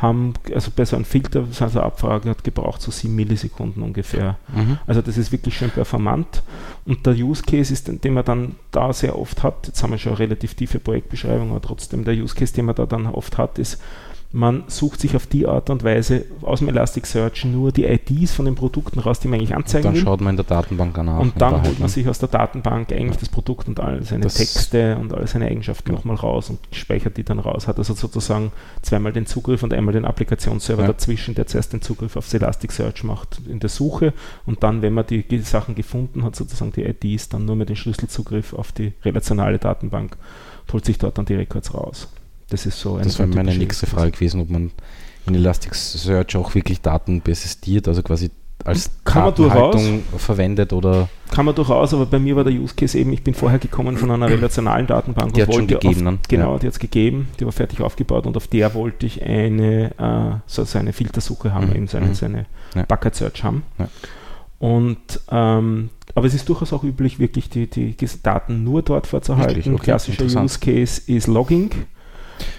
[0.00, 4.38] haben, also bei so einem Filter, so eine Abfrage hat gebraucht so 7 Millisekunden ungefähr.
[4.54, 4.78] Mhm.
[4.86, 6.42] Also das ist wirklich schön performant.
[6.86, 9.98] Und der Use Case ist, den man dann da sehr oft hat, jetzt haben wir
[9.98, 13.36] schon eine relativ tiefe Projektbeschreibung, aber trotzdem der Use Case, den man da dann oft
[13.38, 13.80] hat, ist,
[14.32, 18.44] man sucht sich auf die Art und Weise aus dem Elasticsearch nur die IDs von
[18.44, 20.02] den Produkten raus, die man eigentlich anzeigen und dann will.
[20.02, 21.18] schaut man in der Datenbank nach.
[21.18, 24.34] Und dann holt man sich aus der Datenbank eigentlich das Produkt und all seine das
[24.34, 25.98] Texte und all seine Eigenschaften genau.
[25.98, 27.66] nochmal raus und speichert die dann raus.
[27.66, 30.88] Hat also sozusagen zweimal den Zugriff und einmal den Applikationsserver ja.
[30.88, 34.12] dazwischen, der zuerst den Zugriff aufs Elasticsearch macht in der Suche
[34.46, 37.76] und dann, wenn man die Sachen gefunden hat, sozusagen die IDs, dann nur mit dem
[37.76, 40.16] Schlüsselzugriff auf die relationale Datenbank,
[40.72, 42.08] holt sich dort dann die Records raus.
[42.50, 44.72] Das ist so Das wäre meine nächste Frage gewesen, ob man
[45.26, 48.30] in Elasticsearch auch wirklich Daten persistiert, also quasi
[48.64, 52.98] als kann Datenhaltung verwendet oder kann man durchaus, aber bei mir war der Use Case
[52.98, 56.14] eben, ich bin vorher gekommen von einer relationalen Datenbank die und hat schon gegeben auf,
[56.28, 56.58] genau, ja.
[56.58, 60.40] die hat es gegeben, die war fertig aufgebaut und auf der wollte ich eine äh,
[60.46, 61.76] so, so eine Filtersuche haben, mhm.
[61.76, 62.14] eben so eine, mhm.
[62.14, 62.82] so eine ja.
[62.82, 63.62] Bucket Search haben.
[63.78, 63.88] Ja.
[64.58, 69.74] Und ähm, aber es ist durchaus auch üblich, wirklich die, die Daten nur dort vorzuhalten.
[69.74, 71.70] Okay, Klassischer Use Case ist Logging.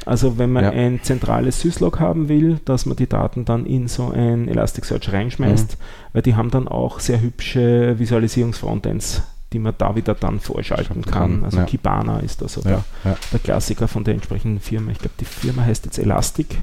[0.05, 0.69] Also wenn man ja.
[0.71, 5.71] ein zentrales Syslog haben will, dass man die Daten dann in so ein Elasticsearch reinschmeißt,
[5.71, 5.83] mhm.
[6.13, 9.21] weil die haben dann auch sehr hübsche Visualisierungsfrontends,
[9.53, 11.11] die man da wieder dann vorschalten kann.
[11.11, 11.43] kann.
[11.43, 11.65] Also ja.
[11.65, 12.83] Kibana ist da so ja.
[13.03, 14.91] der, der, Klassiker von der entsprechenden Firma.
[14.91, 16.61] Ich glaube, die Firma heißt jetzt Elastic.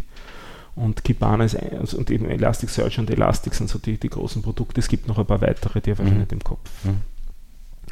[0.75, 4.43] Und Kibana ist ein, also, und eben Elasticsearch und Elastic sind so die, die großen
[4.43, 4.81] Produkte.
[4.81, 6.19] Es gibt noch ein paar weitere, die habe ich mhm.
[6.21, 6.71] nicht im Kopf.
[6.85, 7.18] Mhm.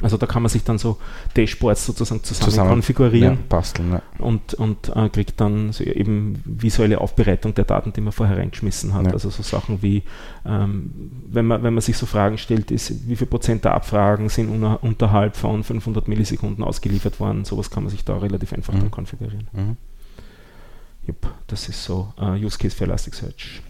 [0.01, 0.97] Also da kann man sich dann so
[1.35, 4.01] Dashboards sozusagen zusammen, zusammen konfigurieren ja, basteln, ja.
[4.19, 8.93] und, und äh, kriegt dann so eben visuelle Aufbereitung der Daten, die man vorher reingeschmissen
[8.93, 9.07] hat.
[9.07, 9.13] Ja.
[9.13, 10.03] Also so Sachen wie,
[10.45, 10.91] ähm,
[11.27, 14.49] wenn, man, wenn man sich so Fragen stellt, ist, wie viel Prozent der Abfragen sind
[14.49, 18.79] unter, unterhalb von 500 Millisekunden ausgeliefert worden, sowas kann man sich da relativ einfach mhm.
[18.79, 19.47] dann konfigurieren.
[19.51, 19.77] Mhm.
[21.07, 23.61] Jupp, das ist so uh, Use Case für Elasticsearch.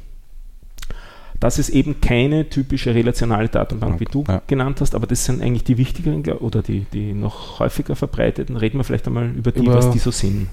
[1.39, 4.41] Das ist eben keine typische relationale Datenbank, wie du ja.
[4.47, 8.57] genannt hast, aber das sind eigentlich die wichtigeren oder die, die noch häufiger verbreiteten.
[8.57, 10.47] Reden wir vielleicht einmal über die, über was die so sind.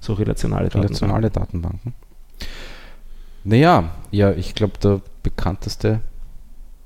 [0.00, 1.92] So relationale, relationale Datenbanken.
[1.92, 2.12] Datenbanken.
[3.44, 6.00] Naja, ja, ich glaube, der bekannteste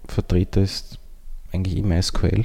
[0.09, 0.99] Vertreter ist
[1.53, 2.45] eigentlich immer SQL.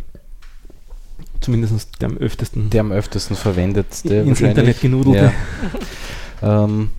[1.39, 2.69] Zumindest der am öftesten.
[2.69, 4.15] Der am öftesten verwendetste.
[4.27, 5.33] Ins Internet genudelte.
[6.41, 6.63] Ja.
[6.65, 6.91] ähm,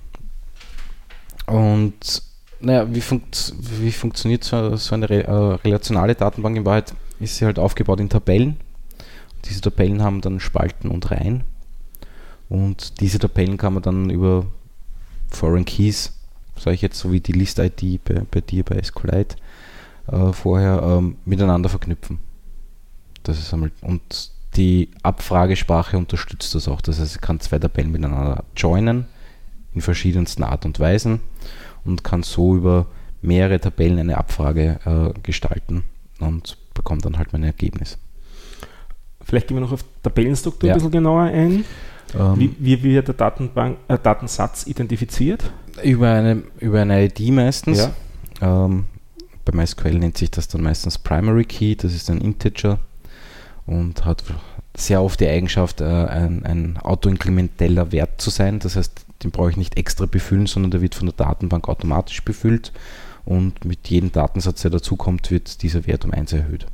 [1.47, 2.23] und
[2.63, 6.95] naja, wie, funkt, wie funktioniert so, so eine re, äh, relationale Datenbank in Wahrheit?
[7.21, 8.57] Ist sie halt aufgebaut in Tabellen.
[9.45, 11.45] Diese Tabellen haben dann Spalten und Reihen.
[12.49, 14.47] Und diese Tabellen kann man dann über
[15.31, 16.13] Foreign Keys,
[16.57, 19.37] sage ich jetzt so wie die List-ID bei, bei dir bei SQLite,
[20.09, 22.19] äh, vorher ähm, miteinander verknüpfen.
[23.23, 26.81] Das ist einmal, und die Abfragesprache unterstützt das auch.
[26.81, 29.07] Das heißt, ich kann zwei Tabellen miteinander joinen
[29.75, 31.21] in verschiedensten Art und Weisen
[31.85, 32.87] und kann so über
[33.21, 35.85] mehrere Tabellen eine Abfrage äh, gestalten
[36.21, 37.99] und bekommt dann halt mein Ergebnis.
[39.25, 40.75] Vielleicht gehen wir noch auf Tabellenstruktur ja.
[40.75, 41.65] ein bisschen genauer ein.
[42.15, 45.51] Ähm, wie, wie, wird der Datenbank, äh, Datensatz identifiziert?
[45.83, 47.89] Über eine, über eine ID meistens.
[48.41, 48.67] Ja.
[48.67, 48.87] Ähm,
[49.45, 52.79] bei MySQL nennt sich das dann meistens Primary Key, das ist ein Integer
[53.67, 54.25] und hat
[54.77, 58.59] sehr oft die Eigenschaft, äh, ein, ein autoinkrementeller Wert zu sein.
[58.59, 62.23] Das heißt, den brauche ich nicht extra befüllen, sondern der wird von der Datenbank automatisch
[62.23, 62.73] befüllt
[63.25, 66.67] und mit jedem Datensatz, der dazukommt, wird dieser Wert um 1 erhöht.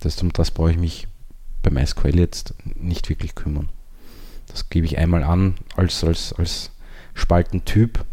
[0.00, 1.08] Das, um das brauche ich mich
[1.62, 3.68] bei MySQL jetzt nicht wirklich kümmern.
[4.48, 6.70] Das gebe ich einmal an als, als, als
[7.14, 8.04] Spaltentyp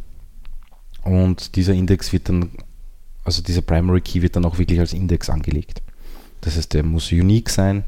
[1.04, 2.52] und dieser Index wird dann,
[3.23, 5.82] also dieser Primary Key wird dann auch wirklich als Index angelegt.
[6.41, 7.84] Das heißt, der muss unique sein,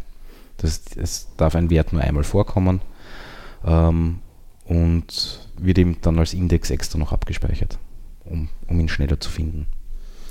[0.58, 2.82] das, es darf ein Wert nur einmal vorkommen
[3.66, 4.20] ähm,
[4.72, 7.78] und wird eben dann als Index extra noch abgespeichert,
[8.24, 9.66] um, um ihn schneller zu finden.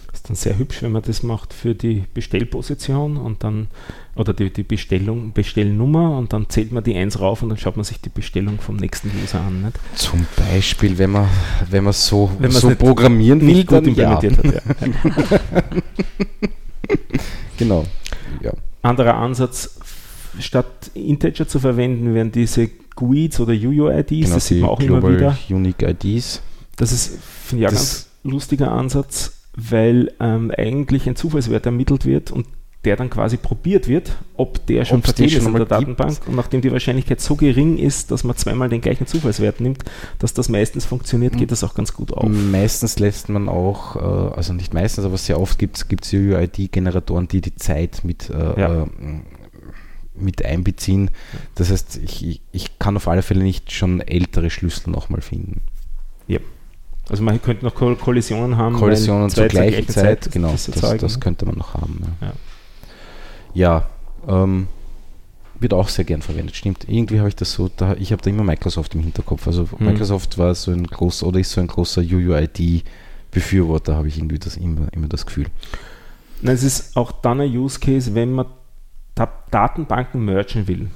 [0.07, 3.69] Das ist dann sehr hübsch, wenn man das macht für die Bestellposition und dann
[4.17, 7.77] oder die, die Bestellung, Bestellnummer und dann zählt man die 1 rauf und dann schaut
[7.77, 9.63] man sich die Bestellung vom nächsten User an.
[9.63, 9.79] Nicht?
[9.95, 11.29] Zum Beispiel, wenn man,
[11.69, 14.55] wenn man so, wenn so programmieren will, gut implementiert ja.
[14.55, 14.65] hat.
[14.81, 15.63] Ja.
[17.59, 17.85] genau.
[18.43, 18.53] Ja.
[18.83, 19.79] Anderer Ansatz,
[20.39, 25.03] statt Integer zu verwenden, werden diese GUIDs oder UUIDs, genau, das sieht man auch immer
[25.03, 25.39] wieder.
[25.49, 26.43] Unique IDs.
[26.77, 32.31] Das ist, finde ich, ein ganz lustiger Ansatz weil ähm, eigentlich ein Zufallswert ermittelt wird
[32.31, 32.47] und
[32.87, 36.15] der dann quasi probiert wird, ob der schon verteilt ist in der Datenbank.
[36.15, 36.29] Gibt.
[36.29, 39.85] Und nachdem die Wahrscheinlichkeit so gering ist, dass man zweimal den gleichen Zufallswert nimmt,
[40.19, 42.27] dass das meistens funktioniert, geht das auch ganz gut auf.
[42.27, 47.43] Meistens lässt man auch, äh, also nicht meistens, aber sehr oft gibt es UUID-Generatoren, die
[47.43, 48.83] die Zeit mit, äh, ja.
[48.85, 48.87] äh,
[50.21, 51.11] mit einbeziehen.
[51.55, 55.63] Das heißt, ich, ich kann auf alle Fälle nicht schon ältere Schlüssel nochmal finden.
[56.27, 56.41] Ja.
[57.09, 58.77] Also man könnte noch Kollisionen haben.
[58.77, 62.01] Kollisionen zur gleichen Zeit, Zeit, genau, das, das, könnte man noch haben.
[62.21, 62.27] Ja,
[63.55, 63.89] ja.
[64.29, 64.69] ja ähm,
[65.61, 66.87] wird auch sehr gern verwendet, stimmt.
[66.89, 69.47] Irgendwie habe ich das so, da, ich habe da immer Microsoft im Hinterkopf.
[69.47, 69.87] Also hm.
[69.87, 74.57] Microsoft war so ein großer oder ist so ein großer UUID-Befürworter, habe ich irgendwie das
[74.57, 75.47] immer, immer das Gefühl.
[76.43, 78.47] Na, es ist auch dann ein Use Case, wenn man
[79.51, 80.89] Datenbanken mergen will.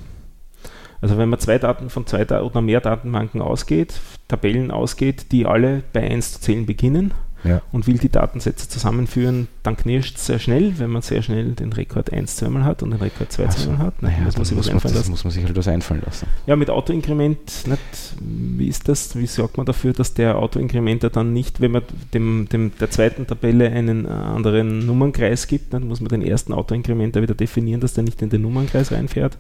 [1.00, 5.82] Also wenn man zwei Daten von zwei oder mehr Datenbanken ausgeht, Tabellen ausgeht, die alle
[5.92, 7.12] bei 1 zu zählen beginnen
[7.44, 7.62] ja.
[7.72, 11.72] und will die Datensätze zusammenführen, dann knirscht es sehr schnell, wenn man sehr schnell den
[11.72, 14.02] Rekord 1 zweimal hat und den Rekord 2 also, zweimal hat.
[14.02, 16.26] Naja, muss, man muss, man, das muss man sich halt was einfallen lassen.
[16.46, 17.80] Ja, mit Autoinkrement, nicht,
[18.20, 22.48] wie ist das, wie sorgt man dafür, dass der Autoinkrementer dann nicht, wenn man dem,
[22.50, 27.22] dem der zweiten Tabelle einen äh, anderen Nummernkreis gibt, dann muss man den ersten Autoinkrementer
[27.22, 29.38] wieder definieren, dass der nicht in den Nummernkreis reinfährt.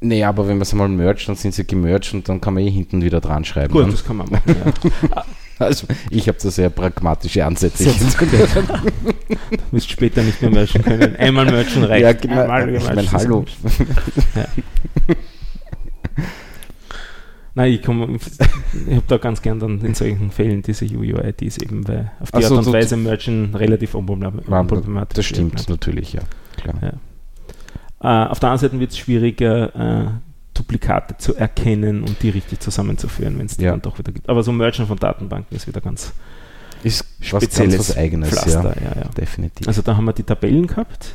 [0.00, 2.62] Nee, aber wenn man es einmal mercht, dann sind sie gemercht und dann kann man
[2.62, 3.72] eh hinten wieder dran schreiben.
[3.72, 3.90] Gut, dann.
[3.90, 4.56] das kann man machen.
[5.14, 5.24] Ja.
[5.58, 7.84] Also ich habe da sehr pragmatische Ansätze.
[7.90, 11.16] du wirst später nicht mehr merchen können.
[11.16, 12.02] Einmal merchen reicht.
[12.02, 12.42] Ja, genau.
[12.42, 13.44] Einmal ich mein, Hallo.
[14.34, 14.44] Ja.
[17.54, 22.12] Nein, ich, ich habe da ganz gern dann in solchen Fällen diese UUIDs eben, weil
[22.20, 25.16] auf die so, Art und Weise merchen relativ unproblematisch.
[25.16, 26.20] Das stimmt wird, natürlich, ja.
[26.56, 26.76] Klar.
[26.80, 26.92] ja.
[28.00, 30.06] Äh, auf der anderen Seite wird es schwieriger, äh,
[30.58, 33.70] Duplikate zu erkennen und die richtig zusammenzuführen, wenn es die ja.
[33.72, 34.28] dann doch wieder gibt.
[34.28, 36.12] Aber so Mergen von Datenbanken ist wieder ganz
[36.82, 38.74] ist spezielles was, was eigenes, Pflaster.
[38.76, 39.08] Ja, ja, ja.
[39.16, 39.66] definitiv.
[39.66, 41.14] Also da haben wir die Tabellen gehabt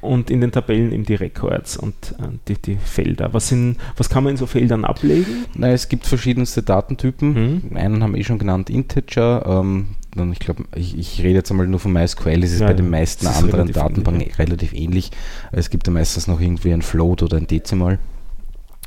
[0.00, 3.32] und in den Tabellen eben die Records und äh, die, die, Felder.
[3.32, 5.46] Was, sind, was kann man in so Feldern ablegen?
[5.54, 7.62] Na, es gibt verschiedenste Datentypen.
[7.70, 7.76] Mhm.
[7.76, 9.44] Einen haben wir eh schon genannt, Integer.
[9.46, 12.68] Ähm, dann, ich glaube, ich, ich, rede jetzt einmal nur von MySQL, es ist ja,
[12.68, 14.44] bei den meisten anderen relativ Datenbanken ähnlich, ja.
[14.44, 15.10] relativ ähnlich.
[15.52, 17.98] Es gibt ja meistens noch irgendwie ein Float oder ein Dezimal.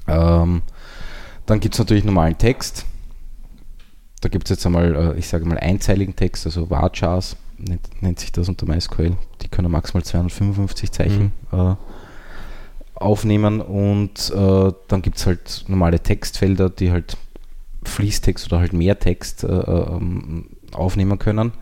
[0.10, 0.62] Ähm,
[1.46, 2.86] dann gibt es natürlich normalen Text.
[4.22, 8.20] Da gibt es jetzt einmal, äh, ich sage mal, einzeiligen Text, also Varchars nennt, nennt,
[8.20, 9.16] sich das unter MySQL.
[9.42, 11.60] Die können maximal 255 Zeichen mhm.
[11.60, 11.76] äh,
[12.96, 17.18] aufnehmen und äh, dann gibt es halt normale Textfelder, die halt
[17.84, 21.54] Fließtext oder halt mehr Text äh, ähm, aufnehmen können.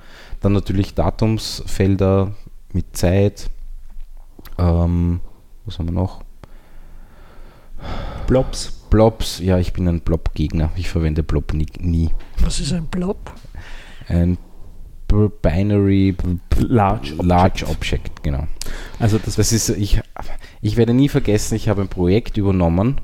[0.41, 2.33] Dann natürlich Datumsfelder
[2.73, 3.49] mit Zeit.
[4.57, 5.21] Ähm,
[5.65, 6.23] was haben wir noch?
[8.27, 8.73] Blobs.
[8.89, 10.71] Blobs, ja, ich bin ein Blob-Gegner.
[10.75, 12.09] Ich verwende Blob nie, nie.
[12.39, 13.33] Was ist ein Blob?
[14.07, 14.37] Ein
[15.41, 16.15] Binary
[16.57, 18.09] Large, Large Object.
[18.09, 18.23] Object.
[18.23, 18.47] genau.
[18.99, 20.01] Also das, das ist, ich,
[20.61, 22.99] ich werde nie vergessen, ich habe ein Projekt übernommen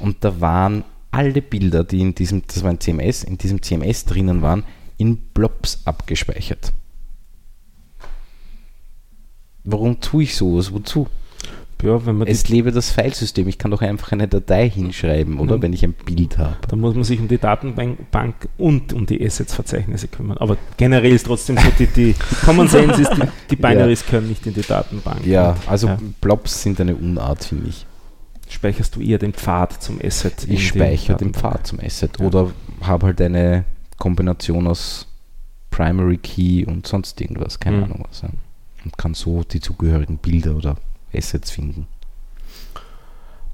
[0.00, 4.04] Und da waren alle Bilder, die in diesem, das war ein CMS, in diesem CMS
[4.04, 4.64] drinnen waren,
[4.96, 6.72] in Blobs abgespeichert.
[9.64, 10.72] Warum tue ich sowas?
[10.72, 11.08] Wozu?
[11.82, 13.46] Ja, wenn man es lebe das Filesystem.
[13.46, 15.58] Ich kann doch einfach eine Datei hinschreiben, oder?
[15.58, 15.62] Mhm.
[15.62, 16.56] Wenn ich ein Bild habe.
[16.66, 20.38] Da muss man sich um die Datenbank und um die Assets-Verzeichnisse kümmern.
[20.38, 22.14] Aber generell ist trotzdem so, die, die
[22.44, 24.10] Common Sense ist, die, die Binaries ja.
[24.10, 25.24] können nicht in die Datenbank.
[25.24, 25.98] Ja, also ja.
[26.20, 27.86] Blobs sind eine Unart, finde ich.
[28.48, 30.46] Speicherst du eher den Pfad zum Asset?
[30.48, 32.18] Ich speichere den Pfad zum Asset.
[32.18, 32.26] Ja.
[32.26, 33.64] Oder habe halt eine
[33.98, 35.06] Kombination aus
[35.70, 37.84] Primary Key und sonst irgendwas, keine mhm.
[37.84, 38.22] Ahnung was.
[38.84, 40.76] Und kann so die zugehörigen Bilder oder
[41.14, 41.86] Assets finden.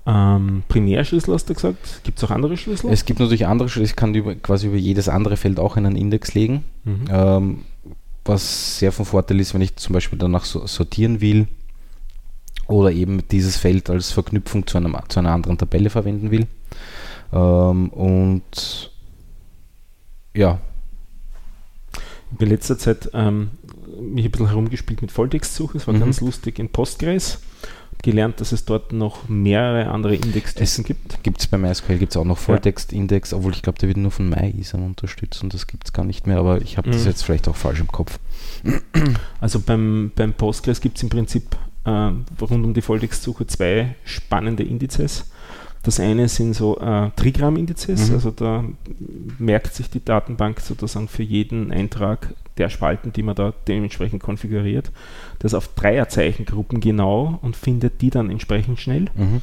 [0.07, 2.01] Ähm, Primärschlüssel hast du gesagt.
[2.05, 2.91] Gibt es auch andere Schlüssel?
[2.91, 3.93] Es gibt natürlich andere Schlüssel.
[3.93, 6.65] Ich kann über, quasi über jedes andere Feld auch einen Index legen.
[6.85, 7.05] Mhm.
[7.09, 7.65] Ähm,
[8.25, 11.47] was sehr von Vorteil ist, wenn ich zum Beispiel danach sortieren will
[12.67, 16.47] oder eben dieses Feld als Verknüpfung zu, einem, zu einer anderen Tabelle verwenden will.
[17.33, 18.91] Ähm, und
[20.35, 20.59] ja.
[21.93, 23.51] Ich habe in letzter Zeit ähm,
[24.13, 25.79] mich ein bisschen herumgespielt mit Volltextsuche.
[25.79, 26.01] Es war mhm.
[26.01, 27.41] ganz lustig in Postgres.
[28.03, 31.23] Gelernt, dass es dort noch mehrere andere Indextypen gibt.
[31.23, 34.11] Gibt es bei MySQL gibt es auch noch Volltextindex, obwohl ich glaube, der wird nur
[34.11, 36.93] von MyISAM unterstützt und das gibt es gar nicht mehr, aber ich habe mhm.
[36.93, 38.19] das jetzt vielleicht auch falsch im Kopf.
[39.41, 44.65] Also beim, beim Postgres gibt es im Prinzip äh, rund um die Volltextsuche zwei spannende
[44.65, 45.31] Indizes.
[45.85, 48.15] Das eine sind so äh, Trigramm-Indizes, mhm.
[48.15, 48.65] also da
[49.39, 54.91] merkt sich die Datenbank sozusagen für jeden Eintrag der Spalten, die man da dementsprechend konfiguriert,
[55.41, 59.07] das auf Dreierzeichengruppen genau und findet die dann entsprechend schnell.
[59.15, 59.41] Mhm.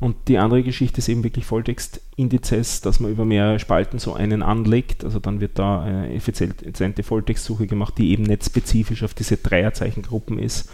[0.00, 4.42] Und die andere Geschichte ist eben wirklich Volltext-Indizes, dass man über mehrere Spalten so einen
[4.42, 5.04] anlegt.
[5.04, 10.38] Also dann wird da eine effiziente Volltextsuche gemacht, die eben nicht spezifisch auf diese Dreierzeichengruppen
[10.38, 10.68] ist.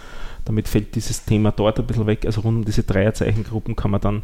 [0.47, 2.25] Damit fällt dieses Thema dort ein bisschen weg.
[2.25, 4.23] Also rund um diese Dreierzeichengruppen kann man dann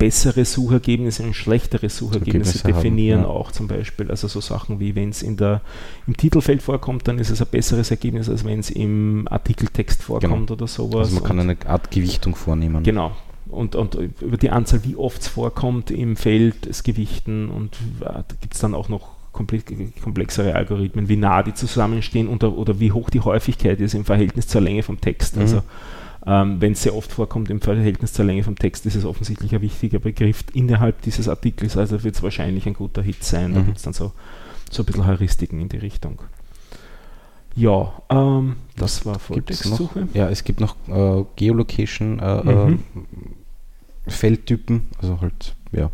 [0.00, 3.34] bessere Suchergebnisse und schlechtere Suchergebnisse definieren haben, ja.
[3.34, 4.10] auch zum Beispiel.
[4.10, 5.60] Also so Sachen wie wenn es in der
[6.06, 10.46] im Titelfeld vorkommt, dann ist es ein besseres Ergebnis, als wenn es im Artikeltext vorkommt
[10.46, 10.52] genau.
[10.54, 11.08] oder sowas.
[11.08, 12.82] Also man kann eine Art Gewichtung vornehmen.
[12.82, 13.12] Genau.
[13.48, 18.04] Und, und über die Anzahl, wie oft es vorkommt im Feld, es Gewichten und äh,
[18.04, 22.92] da gibt es dann auch noch komplexere Algorithmen, wie nah die zusammenstehen und, oder wie
[22.92, 25.36] hoch die Häufigkeit ist im Verhältnis zur Länge vom Text.
[25.36, 25.42] Mhm.
[25.42, 25.62] Also
[26.26, 29.54] ähm, Wenn es sehr oft vorkommt im Verhältnis zur Länge vom Text, ist es offensichtlich
[29.54, 33.54] ein wichtiger Begriff innerhalb dieses Artikels, also wird es wahrscheinlich ein guter Hit sein.
[33.54, 33.66] Da mhm.
[33.66, 34.12] gibt es dann so,
[34.70, 36.20] so ein bisschen Heuristiken in die Richtung.
[37.56, 40.08] Ja, ähm, das war Volltextsuche.
[40.14, 42.80] Ja, es gibt noch äh, Geolocation äh, mhm.
[44.06, 45.90] äh, Feldtypen, also halt, ja,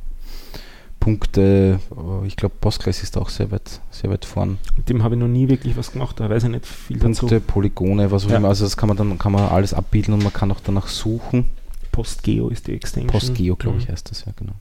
[1.07, 1.79] Punkte.
[2.25, 4.59] Ich glaube, Postgres ist auch sehr weit, sehr weit vorn.
[4.77, 7.27] Mit dem habe ich noch nie wirklich was gemacht, da weiß ich nicht viel Punkte,
[7.27, 7.41] dazu.
[7.47, 8.39] Polygone, was auch ja.
[8.39, 8.49] immer.
[8.49, 11.49] Also das kann man dann kann man alles abbilden und man kann auch danach suchen.
[11.93, 13.13] PostGeo ist die Extension.
[13.13, 13.93] PostGeo, glaube ich, mhm.
[13.93, 14.55] heißt das, ja, genau.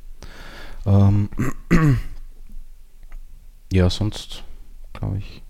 [0.86, 1.30] Ähm,
[3.74, 4.44] ja, sonst,
[4.94, 5.42] glaube ich,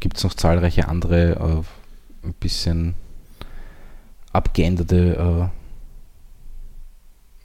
[0.00, 1.32] gibt es noch zahlreiche andere,
[2.22, 2.94] äh, ein bisschen
[4.32, 5.50] abgeänderte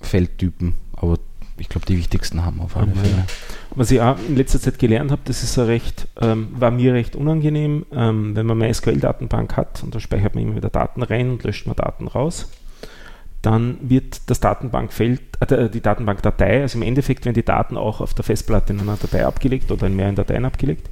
[0.01, 1.17] äh, Feldtypen, aber
[1.61, 3.25] ich glaube, die wichtigsten haben auf alle Fälle.
[3.75, 7.15] Was ich auch in letzter Zeit gelernt habe, das ist recht, ähm, war mir recht
[7.15, 11.29] unangenehm, ähm, wenn man eine SQL-Datenbank hat und da speichert man immer wieder Daten rein
[11.29, 12.49] und löscht man Daten raus,
[13.41, 18.13] dann wird das Datenbankfeld, äh, die Datenbankdatei, also im Endeffekt werden die Daten auch auf
[18.13, 20.89] der Festplatte in einer Datei abgelegt oder in mehreren Dateien abgelegt,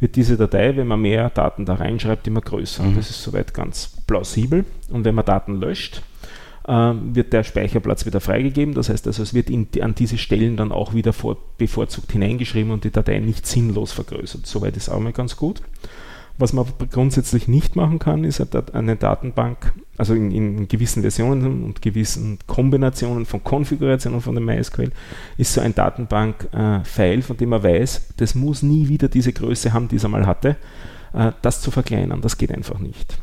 [0.00, 2.82] wird diese Datei, wenn man mehr Daten da reinschreibt, immer größer.
[2.82, 2.96] Mhm.
[2.96, 4.64] Das ist soweit ganz plausibel.
[4.88, 6.02] Und wenn man Daten löscht,
[6.66, 8.74] wird der Speicherplatz wieder freigegeben.
[8.74, 12.70] Das heißt also, es wird in, an diese Stellen dann auch wieder vor, bevorzugt hineingeschrieben
[12.70, 14.46] und die Datei nicht sinnlos vergrößert.
[14.46, 15.62] Soweit ist auch mal ganz gut.
[16.40, 18.42] Was man grundsätzlich nicht machen kann, ist
[18.74, 24.90] eine Datenbank, also in, in gewissen Versionen und gewissen Kombinationen von Konfigurationen von dem MySQL,
[25.36, 29.74] ist so ein Datenbank-File, äh, von dem man weiß, das muss nie wieder diese Größe
[29.74, 30.56] haben, die es einmal hatte,
[31.12, 32.22] äh, das zu verkleinern.
[32.22, 33.18] Das geht einfach nicht.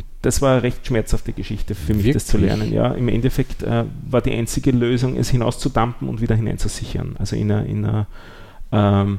[0.00, 2.14] Und das war eine recht schmerzhafte Geschichte für mich, Wirklich?
[2.14, 2.72] das zu lernen.
[2.72, 7.16] Ja, Im Endeffekt äh, war die einzige Lösung, es hinauszudampen und wieder hineinzusichern.
[7.18, 8.06] Also in einer, in einer,
[8.72, 9.18] ähm,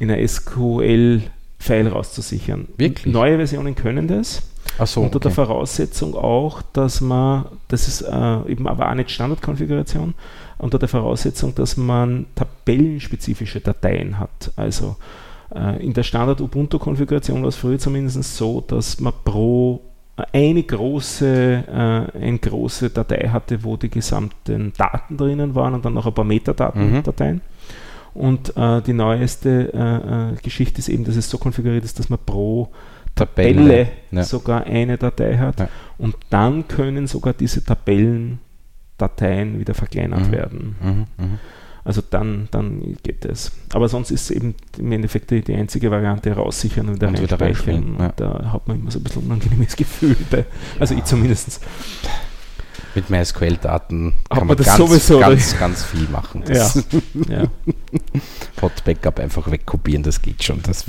[0.00, 2.66] in SQL-File rauszusichern.
[2.76, 3.12] Wirklich?
[3.12, 4.42] Neue Versionen können das.
[4.84, 5.28] So, unter okay.
[5.28, 10.14] der Voraussetzung auch, dass man, das ist äh, eben aber auch nicht Standardkonfiguration,
[10.58, 14.52] unter der Voraussetzung, dass man tabellenspezifische Dateien hat.
[14.56, 14.96] Also
[15.54, 19.80] äh, in der Standard-Ubuntu-Konfiguration war es früher zumindest so, dass man pro
[20.32, 25.94] eine große, äh, eine große Datei hatte, wo die gesamten Daten drinnen waren und dann
[25.94, 27.36] noch ein paar Metadaten-Dateien.
[27.36, 27.40] Mhm.
[28.14, 32.08] Und äh, die neueste äh, äh, Geschichte ist eben, dass es so konfiguriert ist, dass
[32.08, 32.68] man pro
[33.14, 34.22] Tabelle, Tabelle ja.
[34.24, 35.60] sogar eine Datei hat.
[35.60, 35.68] Ja.
[35.98, 38.40] Und dann können sogar diese Tabellen
[38.96, 40.32] Dateien wieder verkleinert Mhm.
[40.32, 40.76] werden.
[40.80, 41.38] Mhm, mhm.
[41.88, 43.50] Also dann, dann geht es.
[43.72, 47.22] Aber sonst ist es eben im Endeffekt die, die einzige Variante raussichern und wieder Und
[47.22, 47.96] wieder reinspeichern.
[47.96, 48.12] reinspringen, ja.
[48.14, 50.44] Da hat man immer so ein bisschen unangenehmes Gefühl bei.
[50.78, 51.62] Also ich zumindest.
[52.94, 56.42] Mit MySQL-Daten kann man man das ganz, sowieso, ganz, ganz viel machen.
[56.44, 56.84] Das
[57.26, 57.44] Ja.
[58.60, 60.60] Hot Backup einfach wegkopieren, das geht schon.
[60.64, 60.84] Das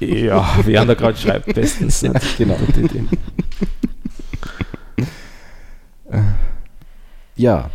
[0.00, 2.00] ja, wer da gerade schreibt, bestens.
[2.00, 2.38] Ja, nicht?
[2.38, 2.56] genau.
[7.36, 7.70] Ja.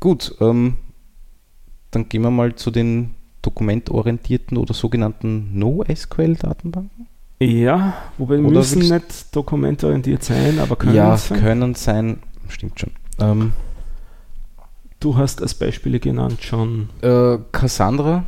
[0.00, 0.76] Gut, ähm,
[1.90, 7.06] dann gehen wir mal zu den dokumentorientierten oder sogenannten NoSQL-Datenbanken.
[7.42, 11.40] Ja, wobei wir Oder müssen nicht dokumentorientiert sein, aber können ja, es sein.
[11.40, 12.18] können sein.
[12.48, 12.90] Stimmt schon.
[13.18, 13.52] Ähm,
[15.00, 18.24] Du hast als Beispiele genannt schon, äh, Cassandra,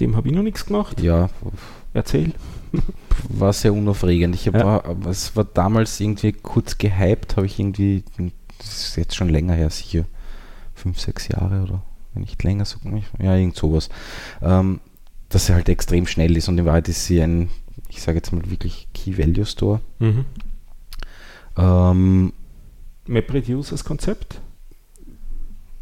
[0.00, 0.98] dem habe ich noch nichts gemacht.
[1.02, 1.28] ja,
[1.92, 2.32] Erzähl.
[3.28, 4.34] war sehr unaufregend.
[4.34, 4.54] Ich Ja.
[4.54, 8.02] war, es war damals irgendwie kurz gehypt, habe ich irgendwie,
[8.58, 10.06] das ist jetzt schon länger her, sicher
[10.86, 11.82] fünf, sechs Jahre oder
[12.14, 12.78] wenn nicht länger, so,
[13.18, 13.88] ja, irgend sowas.
[14.40, 14.78] Ähm,
[15.30, 17.48] dass er halt extrem schnell ist und in Wahrheit ist sie ein,
[17.88, 19.80] ich sage jetzt mal wirklich Key Value Store.
[19.98, 20.24] Mhm.
[21.56, 22.32] Ähm,
[23.06, 24.40] MapReduce als Konzept?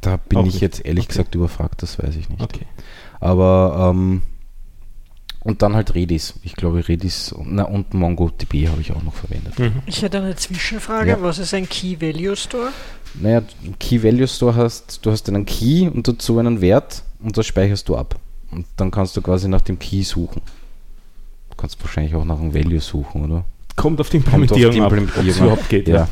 [0.00, 0.60] da bin Auch ich nicht.
[0.62, 1.12] jetzt ehrlich Okay.
[1.14, 2.42] gesagt überfragt, das weiß ich nicht.
[2.42, 2.66] Okay.
[3.20, 4.20] Aber ähm,
[5.40, 6.34] und dann halt Redis.
[6.42, 9.58] Ich glaube Redis na, und MongoDB habe ich auch noch verwendet.
[9.58, 9.82] Mhm.
[9.86, 11.10] Ich hätte eine Zwischenfrage.
[11.10, 11.22] Ja.
[11.22, 12.70] Was ist ein Key Value Store?
[13.20, 13.42] Naja,
[13.78, 17.88] Key Value Store hast, du hast einen Key und dazu einen Wert und das speicherst
[17.88, 18.16] du ab.
[18.50, 20.42] Und dann kannst du quasi nach dem Key suchen.
[21.50, 23.44] Du kannst wahrscheinlich auch nach einem Value suchen, oder?
[23.76, 25.88] Kommt auf die Kommt auf die Implementierung ab, ob es Implementierung überhaupt geht.
[25.88, 26.06] Ja.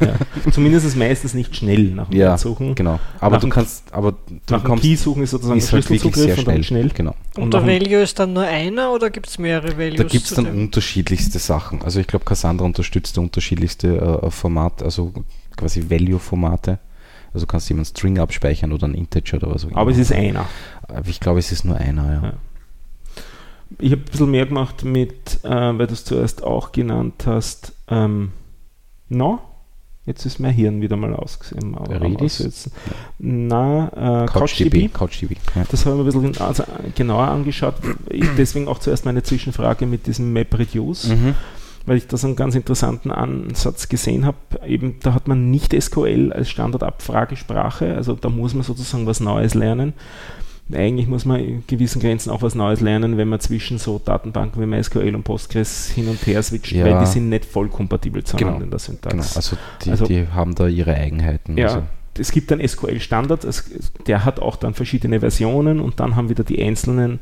[0.00, 0.14] Ja.
[0.52, 2.74] Zumindest ist es meistens nicht schnell nach dem Ja, Wert suchen.
[2.74, 3.00] Genau.
[3.18, 6.02] Aber Nach du kannst, aber du Nach kommst Key suchen ist sozusagen ist halt wirklich
[6.02, 6.82] Schlüsselzugriff sehr und dann schnell.
[6.84, 6.94] schnell.
[6.94, 7.14] Genau.
[7.36, 9.96] Und Und der Value ist dann nur einer oder gibt es mehrere Values?
[9.96, 11.80] Da gibt es dann unterschiedlichste Sachen.
[11.82, 15.14] Also ich glaube, Cassandra unterstützt unterschiedlichste äh, Formate, also
[15.58, 16.78] quasi Value-Formate.
[17.34, 19.78] Also du kannst jemanden String abspeichern oder ein Integer oder was auch immer.
[19.78, 20.46] Aber es ist einer.
[20.88, 22.22] Aber ich glaube, es ist nur einer, ja.
[22.22, 22.32] Ja.
[23.78, 27.74] Ich habe ein bisschen mehr gemacht mit, äh, weil du es zuerst auch genannt hast,
[27.88, 28.32] ähm,
[29.10, 29.40] no?
[30.06, 31.74] Jetzt ist mein Hirn wieder mal ausgesehen.
[31.74, 32.70] Redis?
[33.18, 34.88] Na, äh, CouchDB.
[34.88, 34.92] CouchDB.
[34.94, 35.36] CouchDB.
[35.54, 35.64] Ja.
[35.70, 37.74] Das habe ich mir ein bisschen also genauer angeschaut.
[38.08, 41.34] Ich, deswegen auch zuerst meine Zwischenfrage mit diesem MapReduce, Mhm.
[41.88, 44.36] Weil ich da so einen ganz interessanten Ansatz gesehen habe.
[44.66, 49.54] Eben, da hat man nicht SQL als Standardabfragesprache, also da muss man sozusagen was Neues
[49.54, 49.94] lernen.
[50.70, 54.60] Eigentlich muss man in gewissen Grenzen auch was Neues lernen, wenn man zwischen so Datenbanken
[54.60, 56.84] wie MySQL und Postgres hin und her switcht, Ja.
[56.84, 59.12] weil die sind nicht voll kompatibel zueinander Genau, in der Syntax.
[59.14, 61.56] Genau, also die, Also- die haben da ihre Eigenheiten.
[61.56, 61.82] Ja, Also,
[62.18, 63.46] es gibt einen SQL-Standard,
[64.06, 67.20] der hat auch dann verschiedene Versionen und dann haben wieder die einzelnen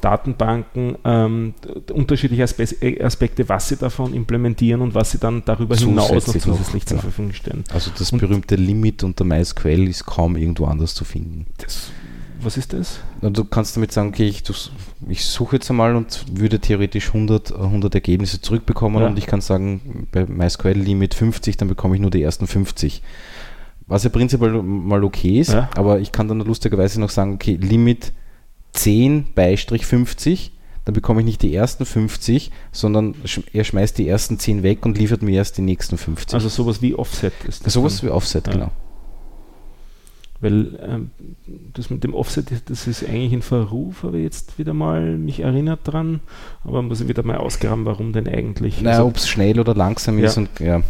[0.00, 1.54] Datenbanken ähm,
[1.92, 6.18] unterschiedliche Aspe äh, Aspekte, was sie davon implementieren und was sie dann darüber hinaus noch
[6.20, 7.00] Zusätzlich noch, zur genau.
[7.00, 7.64] Verfügung stellen.
[7.72, 11.46] also das Und- berühmte Limit unter MySQL ist kaum irgendwo anders zu finden.
[11.58, 11.90] Das,
[12.40, 13.00] was ist das?
[13.22, 14.42] Du kannst damit sagen, okay, ich,
[15.08, 19.08] ich suche jetzt einmal und würde theoretisch 100, äh, 100 Ergebnisse zurückbekommen Ja.
[19.08, 23.02] und ich kann sagen, bei MySQL Limit 50, dann bekomme ich nur die ersten 50.
[23.88, 25.70] Was ja prinzipiell mal okay ist, Ja.
[25.76, 28.12] aber ich kann dann lustigerweise noch sagen, okay, Limit
[28.76, 30.52] 10 Beistrich 50,
[30.84, 33.14] dann bekomme ich nicht die ersten 50, sondern
[33.52, 36.34] er schmeißt die ersten 10 weg und liefert mir erst die nächsten 50.
[36.34, 37.72] Also sowas wie Offset ist das.
[37.72, 38.08] sowas dann.
[38.08, 38.52] wie Offset, Ja.
[38.52, 38.70] genau.
[40.40, 41.10] Weil ähm,
[41.72, 45.40] das mit dem Offset, das ist eigentlich in Verruf, habe ich jetzt wieder mal mich
[45.40, 46.20] erinnert dran,
[46.62, 48.82] aber muss ich wieder mal ausgraben, warum denn eigentlich.
[48.82, 50.26] Naja, Also- ob es schnell oder langsam Ja.
[50.26, 50.82] ist und ja.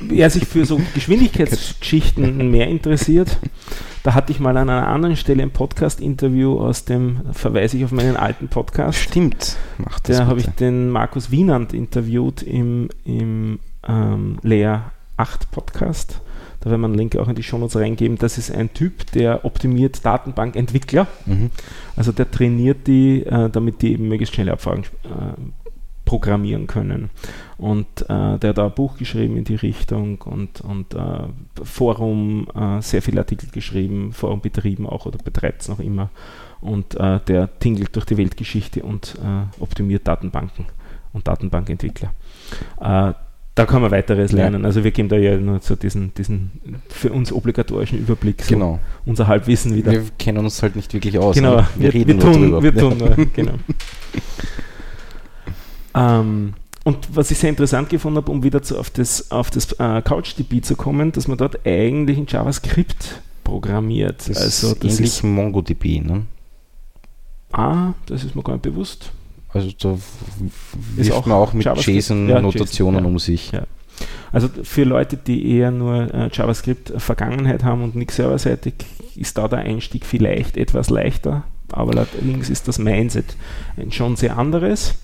[0.00, 3.38] Wer sich für so Geschwindigkeitsgeschichten mehr interessiert,
[4.02, 7.92] da hatte ich mal an einer anderen Stelle ein Podcast-Interview aus dem, verweise ich auf
[7.92, 13.58] meinen alten Podcast, Stimmt, macht das da habe ich den Markus Wienand interviewt im, im
[13.86, 16.20] ähm, Layer 8 Podcast.
[16.60, 18.18] Da werden wir einen Link auch in die Shownotes reingeben.
[18.18, 21.06] Das ist ein Typ, der optimiert Datenbankentwickler.
[21.24, 21.50] Mhm.
[21.94, 25.65] Also der trainiert die, äh, damit die eben möglichst schnelle Abfragen äh,
[26.06, 27.10] programmieren können.
[27.58, 31.24] Und äh, der hat da ein Buch geschrieben in die Richtung und, und äh,
[31.62, 36.08] Forum, äh, sehr viele Artikel geschrieben, Forum betrieben auch oder betreibt es noch immer.
[36.62, 40.64] Und äh, der tingelt durch die Weltgeschichte und äh, optimiert Datenbanken
[41.12, 42.12] und Datenbankentwickler.
[42.80, 43.12] Äh,
[43.56, 44.38] da kann man weiteres Ja.
[44.38, 44.64] lernen.
[44.66, 46.50] Also wir geben da ja nur so diesen, diesen
[46.88, 48.78] für uns obligatorischen Überblick, so Genau.
[49.06, 49.92] unser Halbwissen wieder.
[49.92, 51.34] Wir kennen uns halt nicht wirklich aus.
[51.36, 51.66] Genau, ne?
[51.76, 52.62] wir, wir, nur tun, drüber.
[52.62, 53.52] wir tun nur, genau.
[55.96, 59.72] ähm, und was ich sehr interessant gefunden habe, um wieder zu, auf das, auf das
[59.72, 64.28] äh, CouchDB zu kommen, dass man dort eigentlich in JavaScript programmiert.
[64.28, 66.00] Das also ist das ähnlich ist, MongoDB.
[66.00, 66.26] Ne?
[67.52, 69.10] ah, das ist mir gar nicht bewusst.
[69.52, 70.02] Also da Ist
[70.96, 71.64] wirft auch man auch mit?
[71.64, 73.52] JSON-Notationen Ja, um sich.
[73.52, 73.62] Ja.
[74.32, 78.74] Also für Leute, die eher nur äh, JavaScript-Vergangenheit haben und nicht serverseitig,
[79.14, 81.44] ist da der Einstieg vielleicht etwas leichter.
[81.72, 83.36] Aber allerdings ist das Mindset
[83.90, 84.94] schon sehr anderes.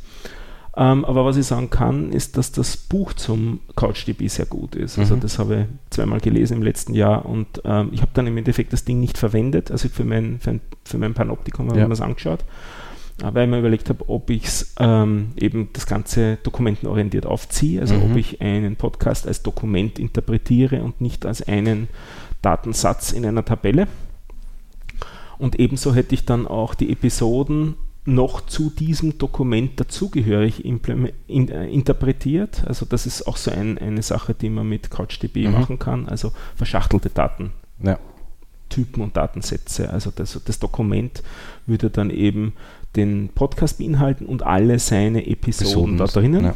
[0.75, 4.99] Ähm, aber was ich sagen kann, ist, dass das Buch zum CouchDB sehr gut ist.
[4.99, 5.21] Also mhm.
[5.21, 8.73] das habe ich zweimal gelesen im letzten Jahr und ähm, ich habe dann im Endeffekt
[8.73, 11.91] das Ding nicht verwendet, also für mein, für, ein, für mein Panoptikum habe ich mir
[11.91, 12.45] das angeschaut,
[13.23, 14.49] weil ich mir überlegt habe, ob ich
[14.79, 18.11] ähm, eben das Ganze dokumentenorientiert aufziehe, also mhm.
[18.11, 21.89] ob ich einen Podcast als Dokument interpretiere und nicht als einen
[22.41, 23.89] Datensatz in einer Tabelle.
[25.37, 27.75] Und ebenso hätte ich dann auch die Episoden
[28.05, 32.65] noch zu diesem Dokument dazugehörig in, äh, interpretiert.
[32.67, 35.53] Also das ist auch so ein, eine Sache, die man mit CouchDB mhm.
[35.53, 36.09] machen kann.
[36.09, 37.53] Also verschachtelte Daten.
[37.81, 37.99] Ja.
[38.69, 39.91] Typen und Datensätze.
[39.91, 41.23] Also das, das, Dokument
[41.67, 42.55] würde dann eben
[42.97, 46.45] den Podcast beinhalten und alle seine Episoden, Episoden da drinnen.
[46.45, 46.55] Ja.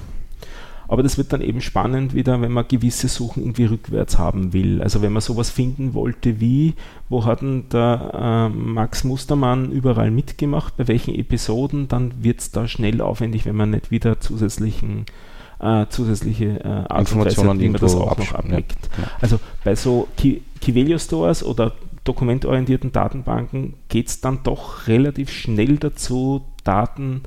[0.89, 4.83] Aber das wird dann eben spannend wieder, wenn man gewisse Suchen irgendwie rückwärts haben will.
[4.83, 6.75] Also wenn man sowas finden wollte wie,
[7.09, 12.51] wo hat denn der äh, Max Mustermann überall mitgemacht, bei welchen Episoden, dann wird es
[12.53, 15.07] da schnell aufwendig, wenn man nicht wieder zusätzlichen
[15.59, 18.91] äh, zusätzliche äh, Informationen, wie man das auch noch abdeckt.
[18.99, 19.11] Ja, ja.
[19.21, 20.07] Also bei so
[20.61, 21.73] Kivelio Stores oder
[22.05, 27.23] dokumentorientierten Datenbanken geht es dann doch relativ schnell dazu, Daten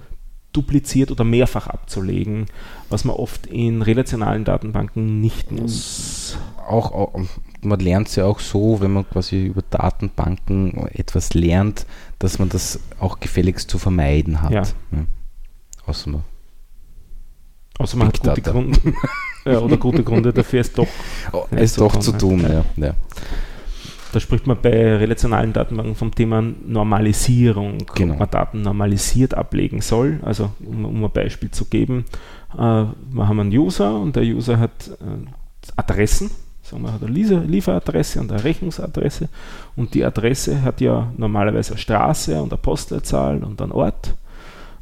[0.53, 2.45] dupliziert oder mehrfach abzulegen,
[2.89, 6.37] was man oft in relationalen Datenbanken nicht muss.
[6.67, 7.19] Auch, auch
[7.61, 11.85] man lernt es ja auch so, wenn man quasi über Datenbanken etwas lernt,
[12.19, 14.51] dass man das auch gefälligst zu vermeiden hat.
[14.51, 14.63] Ja.
[14.91, 15.05] ja.
[15.85, 16.23] Außer man,
[17.79, 18.79] Außer man hat gute Gründe,
[19.45, 20.87] ja, oder gute Gründe dafür, es doch,
[21.31, 22.41] oh, es doch zu tun.
[22.41, 22.65] Ja.
[22.75, 22.93] ja.
[24.11, 28.13] Da spricht man bei relationalen Datenbanken vom Thema Normalisierung, genau.
[28.13, 30.19] ob man Daten normalisiert ablegen soll.
[30.23, 32.05] Also um, um ein Beispiel zu geben,
[32.53, 35.27] äh, wir haben einen User und der User hat äh,
[35.75, 36.31] Adressen,
[36.63, 39.29] sagen wir, hat eine Lieferadresse und eine Rechnungsadresse
[39.75, 44.15] und die Adresse hat ja normalerweise eine Straße und eine Postleitzahl und einen Ort.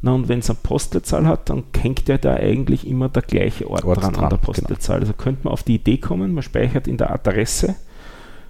[0.02, 3.70] Na, und wenn es eine Postleitzahl hat, dann hängt ja da eigentlich immer der gleiche
[3.70, 4.38] Ort, Ort dran, dran, an der.
[4.38, 5.00] Postleitzahl.
[5.00, 5.10] Genau.
[5.10, 7.76] Also könnte man auf die Idee kommen, man speichert in der Adresse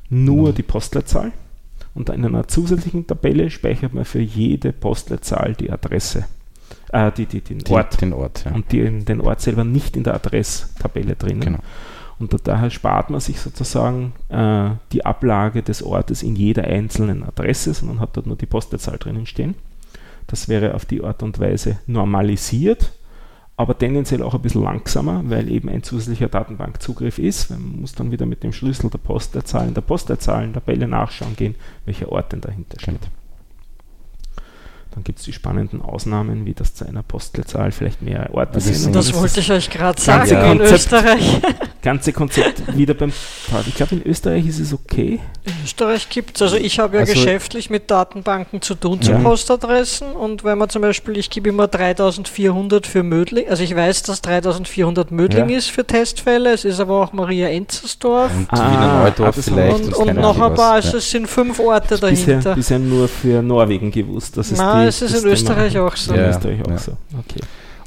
[0.10, 0.56] nur mhm.
[0.56, 1.32] die Postleitzahl
[1.94, 6.26] und in einer zusätzlichen Tabelle speichert man für jede Postleitzahl die Adresse,
[6.92, 8.54] äh, die, die, den Ort, den Ort ja.
[8.54, 11.42] und die, den Ort selber nicht in der Adresstabelle drinnen.
[11.42, 11.60] Genau.
[12.20, 17.74] Und daher spart man sich sozusagen äh, die Ablage des Ortes in jeder einzelnen Adresse,
[17.74, 19.56] sondern hat dort nur die Postleitzahl drinnen stehen.
[20.28, 22.92] Das wäre auf die Art und Weise normalisiert
[23.58, 27.50] aber tendenziell auch ein bisschen langsamer, weil eben ein zusätzlicher Datenbankzugriff ist.
[27.50, 31.56] Man muss dann wieder mit dem Schlüssel der Postleitzahlen, der Postleitzahlen-Tabelle nachschauen gehen,
[31.86, 33.10] welcher Ort denn dahinter steht.
[34.98, 38.96] Dann gibt es die spannenden Ausnahmen, wie das zu einer Postleitzahl vielleicht mehr Orte sind.
[38.96, 40.52] Das, das wollte ich euch gerade sagen ja.
[40.52, 41.40] in Österreich.
[41.88, 43.14] ganze Konzept wieder beim
[43.66, 45.22] Ich glaube, in Österreich ist es okay.
[45.46, 49.12] In Österreich gibt es, also ich habe ja also geschäftlich mit Datenbanken zu tun, zu
[49.12, 49.20] ja.
[49.20, 54.04] Postadressen und wenn man zum Beispiel, ich gebe immer 3400 für Mödling, also ich weiß,
[54.04, 55.58] dass 3400 Mödling ja.
[55.58, 58.32] ist für Testfälle, es ist aber auch Maria Enzersdorf.
[58.36, 59.86] Und ah, Wiener Neudorf vielleicht.
[59.86, 62.36] Und, und noch ein paar, also es sind fünf Orte dahinter.
[62.36, 66.14] Bisher, bisher nur für Norwegen gewusst, dass es Nein, es ist in Österreich auch so.
[66.14, 66.78] Ja, Österreich auch ja.
[66.78, 66.92] so.
[67.20, 67.42] Okay.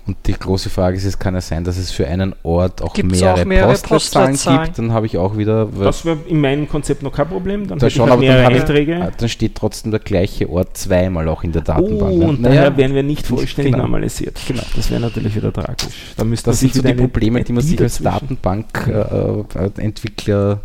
[0.06, 2.96] Und die große Frage ist, es kann ja sein, dass es für einen Ort auch
[2.96, 4.78] mehrere, auch mehrere Postleitzahlen, Postleitzahlen gibt.
[4.78, 5.66] Dann habe ich auch wieder.
[5.66, 7.68] Das wäre in meinem Konzept noch kein Problem.
[7.68, 8.96] Dann, da schon, halt aber dann, Einträge.
[8.96, 12.22] Ich, ah, dann steht trotzdem der gleiche Ort zweimal auch in der Datenbank.
[12.22, 13.84] Oh, und daher wären wir nicht vollständig genau.
[13.84, 14.40] normalisiert.
[14.48, 16.14] Genau, das wäre natürlich wieder tragisch.
[16.16, 20.56] Da das sind so die Probleme, die man sich als Datenbankentwickler äh,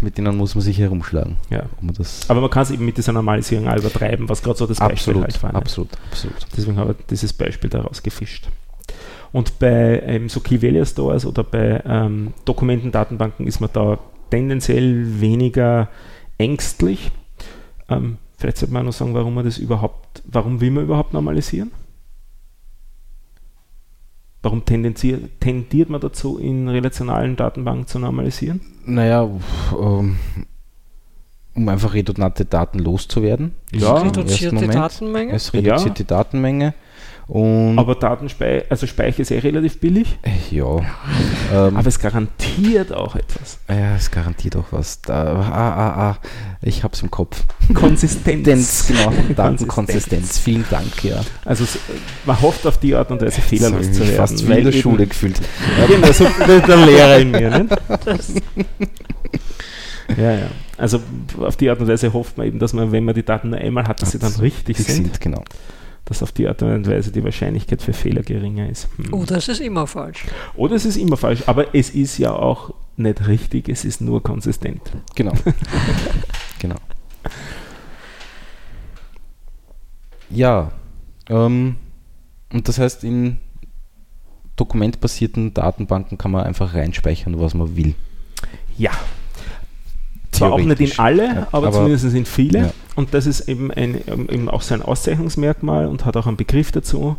[0.00, 1.36] mit denen muss man sich herumschlagen.
[1.50, 1.64] Ja.
[1.80, 1.94] Man
[2.28, 5.24] Aber man kann es eben mit dieser Normalisierung auch übertreiben, was gerade so das absolut,
[5.24, 5.60] Beispiel halt war.
[5.60, 6.46] Absolut, absolut.
[6.56, 8.48] Deswegen habe ich dieses Beispiel daraus gefischt.
[9.32, 13.98] Und bei ähm, so Key Stores oder bei ähm, Dokumentendatenbanken ist man da
[14.30, 15.88] tendenziell weniger
[16.38, 17.10] ängstlich.
[17.88, 21.72] Ähm, vielleicht sollte man noch sagen, warum man das überhaupt, warum will man überhaupt normalisieren?
[24.42, 28.60] Warum tendiert man dazu, in relationalen Datenbanken zu normalisieren?
[28.84, 29.28] Naja,
[29.78, 30.16] ähm,
[31.58, 33.52] um einfach redundante Daten loszuwerden.
[33.72, 35.32] Ja, reduzierte Datenmenge.
[35.34, 35.94] Es reduziert ja.
[35.94, 36.74] die Datenmenge.
[37.26, 40.18] Und aber Datenspeicher, also Speicher ist eh relativ billig.
[40.50, 40.76] Ja.
[41.52, 43.58] ähm, aber es garantiert auch etwas.
[43.68, 45.02] Ja, es garantiert auch was.
[45.02, 46.18] Da, ah, ah, ah,
[46.62, 47.44] ich hab's im Kopf.
[47.74, 48.86] Konsistenz.
[48.88, 49.12] genau.
[49.36, 50.38] Datenkonsistenz.
[50.38, 51.20] Vielen Dank, ja.
[51.44, 51.66] Also
[52.24, 54.16] man hofft auf die Art und Weise fehlerlos zu werden.
[54.16, 55.38] Fast wie in der Schule gefühlt.
[55.78, 57.50] Ja, genau, so der Lehrer in mir.
[57.50, 57.68] Ne?
[60.16, 60.50] ja, ja.
[60.76, 61.00] Also
[61.40, 63.58] auf die Art und Weise hofft man eben, dass man, wenn man die Daten nur
[63.58, 65.04] einmal hat, dass sie dann richtig sind.
[65.04, 65.42] sind genau
[66.08, 68.88] dass auf die Art und Weise die Wahrscheinlichkeit für Fehler geringer ist.
[68.96, 69.12] Hm.
[69.12, 70.24] Oder es ist immer falsch.
[70.56, 74.22] Oder es ist immer falsch, aber es ist ja auch nicht richtig, es ist nur
[74.22, 74.80] konsistent.
[75.14, 75.34] Genau.
[76.58, 76.76] genau.
[80.30, 80.72] Ja,
[81.28, 81.76] ähm,
[82.52, 83.38] und das heißt, in
[84.56, 87.94] dokumentbasierten Datenbanken kann man einfach reinspeichern, was man will.
[88.76, 88.92] Ja.
[90.30, 92.58] Zwar auch nicht in alle, ja, aber, aber, zumindest in viele.
[92.58, 92.72] Ja.
[92.96, 97.16] Und das ist eben, ein, eben auch sein Auszeichnungsmerkmal und hat auch einen Begriff dazu.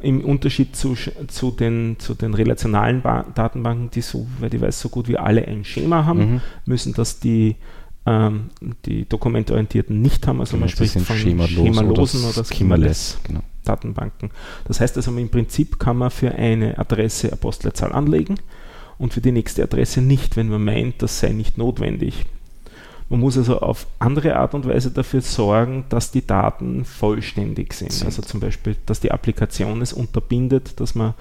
[0.00, 0.94] Im Unterschied zu,
[1.26, 5.16] zu, den, zu den relationalen ba Datenbanken, die so, weil ich weiß, so gut wie
[5.16, 6.40] alle ein Schema haben, mhm.
[6.66, 7.56] müssen das die,
[8.06, 8.50] ähm,
[8.86, 10.40] die dokumentorientierten nicht haben.
[10.40, 13.18] Also genau, man spricht von schemalosen, schemalosen oder, oder schemaless.
[13.24, 13.40] Genau.
[13.64, 14.30] Datenbanken.
[14.66, 18.36] Das heißt also, im Prinzip kann man für eine Adresse eine Postleitzahl anlegen
[18.98, 22.24] und für die nächste Adresse nicht, wenn man meint, das sei nicht notwendig.
[23.10, 27.92] Man muss also auf andere Art und Weise dafür sorgen, dass die Daten vollständig sind.
[27.92, 28.06] sind.
[28.06, 31.14] Also zum Beispiel, dass die Applikation es unterbindet, dass man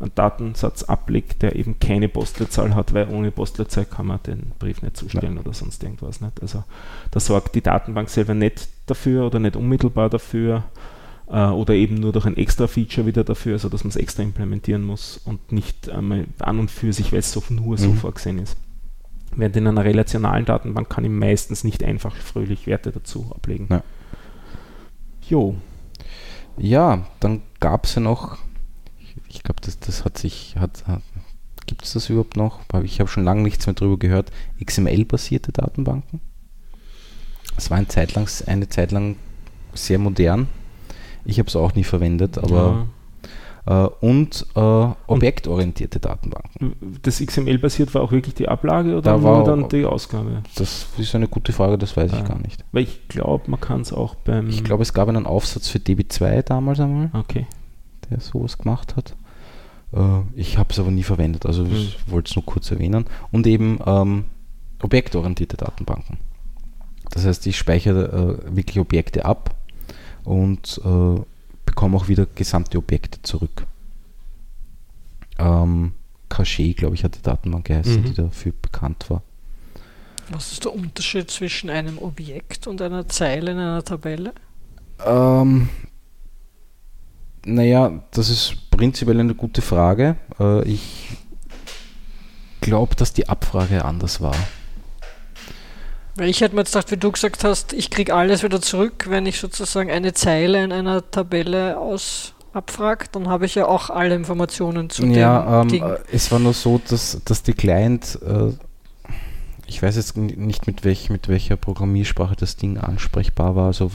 [0.00, 4.82] einen Datensatz ablegt, der eben keine Postleitzahl hat, weil ohne Postleitzahl kann man den Brief
[4.82, 5.40] nicht zustellen ja.
[5.40, 6.40] oder sonst irgendwas nicht.
[6.40, 6.64] Also
[7.10, 10.64] da sorgt die Datenbank selber nicht dafür oder nicht unmittelbar dafür,
[11.30, 14.22] äh, oder eben nur durch ein extra Feature wieder dafür, also dass man es extra
[14.22, 17.96] implementieren muss und nicht einmal an und für sich, weil es so, nur so mhm.
[17.96, 18.56] vorgesehen ist.
[19.36, 23.68] Während in einer relationalen Datenbank kann ich meistens nicht einfach fröhlich Werte dazu ablegen.
[23.70, 23.82] Ja.
[25.28, 25.54] Jo.
[26.58, 28.38] Ja, dann gab es ja noch,
[28.98, 31.02] ich, ich glaube, das, das hat sich, hat, hat
[31.70, 32.60] gibt es das überhaupt noch?
[32.82, 34.32] Ich habe schon lange nichts mehr darüber gehört.
[34.64, 36.20] XML-basierte Datenbanken.
[37.54, 39.16] Das war eine Zeit lang, eine Zeit lang
[39.72, 40.48] sehr modern.
[41.24, 42.86] Ich habe es auch nie verwendet, aber ja.
[43.70, 44.60] Äh, und äh,
[45.06, 46.98] objektorientierte Datenbanken.
[47.02, 50.42] Das XML-basiert war auch wirklich die Ablage oder da nur dann die Ausgabe?
[50.56, 52.18] Das ist eine gute Frage, das weiß ja.
[52.18, 52.64] ich gar nicht.
[52.72, 54.48] Weil ich glaube, man kann es auch beim.
[54.48, 57.10] Ich glaube, es gab einen Aufsatz für DB2 damals einmal.
[57.12, 57.46] Okay.
[58.10, 59.14] Der sowas gemacht hat.
[59.92, 61.72] Äh, ich habe es aber nie verwendet, also hm.
[61.72, 63.04] ich wollte es nur kurz erwähnen.
[63.30, 64.24] Und eben ähm,
[64.82, 66.18] objektorientierte Datenbanken.
[67.12, 69.54] Das heißt, ich speichere äh, wirklich Objekte ab
[70.24, 71.20] und äh,
[71.70, 73.64] bekomme auch wieder gesamte Objekte zurück.
[75.38, 75.92] Ähm,
[76.28, 78.04] Cache, glaube ich, hat die Datenbank geheißen, mhm.
[78.06, 79.22] die dafür bekannt war.
[80.30, 84.32] Was ist der Unterschied zwischen einem Objekt und einer Zeile in einer Tabelle?
[85.04, 85.68] Ähm,
[87.44, 90.16] naja, das ist prinzipiell eine gute Frage.
[90.40, 91.08] Äh, ich
[92.60, 94.36] glaube, dass die Abfrage anders war.
[96.20, 99.06] Weil ich hätte mir jetzt gedacht, wie du gesagt hast, ich kriege alles wieder zurück,
[99.08, 103.88] wenn ich sozusagen eine Zeile in einer Tabelle aus abfrage, dann habe ich ja auch
[103.88, 105.82] alle Informationen zu ja, dem ähm, Ding.
[105.82, 108.52] Äh, es war nur so, dass, dass die Client, äh,
[109.66, 113.90] ich weiß jetzt nicht mit, welch, mit welcher Programmiersprache das Ding ansprechbar war, also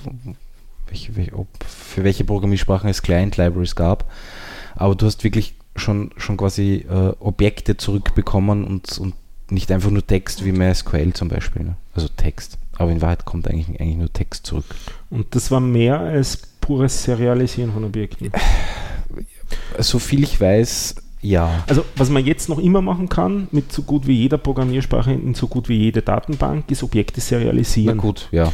[0.87, 4.11] welche, welche, ob, für welche Programmiersprachen es Client-Libraries gab,
[4.73, 9.13] aber du hast wirklich schon, schon quasi äh, Objekte zurückbekommen und, und
[9.51, 11.65] nicht einfach nur Text wie MySQL zum Beispiel.
[11.65, 11.75] Ne?
[11.95, 12.57] Also Text.
[12.77, 14.65] Aber in Wahrheit kommt eigentlich, eigentlich nur Text zurück.
[15.09, 18.31] Und das war mehr als pures Serialisieren von Objekten.
[19.79, 21.63] So viel ich weiß, ja.
[21.67, 25.33] Also was man jetzt noch immer machen kann, mit so gut wie jeder Programmiersprache in
[25.33, 27.97] so gut wie jede Datenbank, ist Objekte serialisieren.
[27.97, 28.51] Na gut, ja.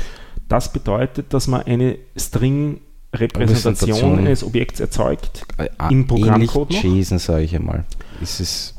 [0.47, 2.81] Das bedeutet, dass man eine String
[3.13, 6.73] Repräsentation eines Objekts erzeugt äh, im Programmcode.
[6.73, 7.83] JSON, sage ich einmal.
[8.21, 8.75] Ist es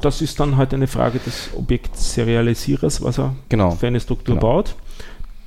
[0.00, 3.72] das ist dann halt eine Frage des Objektserialisierers, was er genau.
[3.72, 4.46] für eine Struktur genau.
[4.46, 4.76] baut.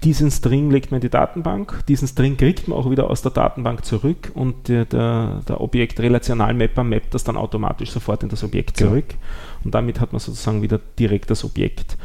[0.03, 3.31] Diesen String legt man in die Datenbank, diesen String kriegt man auch wieder aus der
[3.31, 8.77] Datenbank zurück und der, der, der Objektrelational-Mapper mappt das dann automatisch sofort in das Objekt
[8.77, 8.91] genau.
[8.91, 9.15] zurück
[9.63, 11.97] und damit hat man sozusagen wieder direkt das Objekt.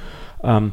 [0.42, 0.72] Ähm,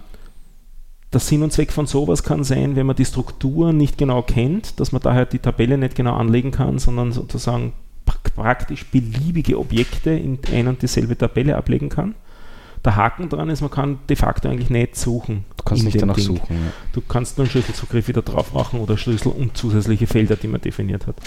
[1.11, 4.79] der Sinn und Zweck von sowas kann sein, wenn man die Struktur nicht genau kennt,
[4.79, 7.73] dass man daher die Tabelle nicht genau anlegen kann, sondern sozusagen
[8.35, 12.15] praktisch beliebige Objekte in ein und dieselbe Tabelle ablegen kann.
[12.85, 15.43] Der Haken dran ist, man kann de facto eigentlich nicht suchen.
[15.57, 16.25] Du kannst nicht danach Ding.
[16.25, 16.55] suchen.
[16.55, 16.71] Ja.
[16.93, 20.61] Du kannst nur einen Schlüsselzugriff wieder drauf machen oder Schlüssel und zusätzliche Felder, die man
[20.61, 21.17] definiert hat.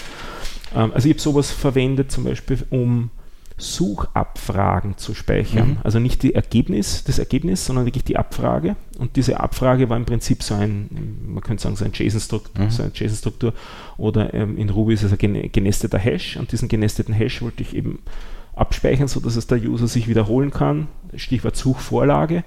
[0.75, 3.11] Ähm, also ich habe sowas verwendet, zum Beispiel, um
[3.57, 5.69] Suchabfragen zu speichern.
[5.69, 5.77] Mhm.
[5.83, 8.75] Also nicht die Ergebnis, das Ergebnis, sondern wirklich die Abfrage.
[8.97, 12.69] Und diese Abfrage war im Prinzip so ein, man könnte sagen, so, ein JSON-Struktur, mhm.
[12.69, 13.53] so eine JSON-Struktur
[13.97, 16.37] oder ähm, in Ruby ist es ein genesteter Hash.
[16.37, 17.99] Und diesen genesteten Hash wollte ich eben
[18.55, 20.87] abspeichern, sodass es der User sich wiederholen kann.
[21.15, 22.43] Stichwort Suchvorlage.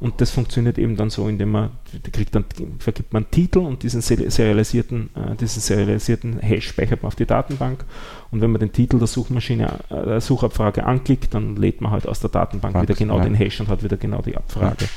[0.00, 1.70] Und das funktioniert eben dann so, indem man,
[2.12, 2.44] kriegt dann,
[2.78, 7.84] vergibt man Titel und diesen serialisierten, äh, diesen serialisierten Hash speichert man auf die Datenbank.
[8.30, 12.06] Und wenn man den Titel der Suchmaschine, äh, der Suchabfrage anklickt, dann lädt man halt
[12.06, 13.24] aus der Datenbank Praxis, wieder genau ja.
[13.24, 14.84] den Hash und hat wieder genau die Abfrage.
[14.84, 14.90] Ja.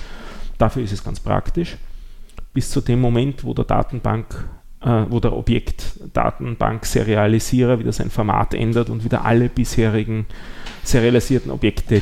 [0.58, 1.78] Dafür ist es ganz praktisch.
[2.54, 4.48] Bis zu dem Moment, wo der Datenbank
[4.82, 10.26] äh, wo der Objektdatenbank-Serialisierer wieder sein Format ändert und wieder alle bisherigen
[10.84, 12.02] serialisierten Objekte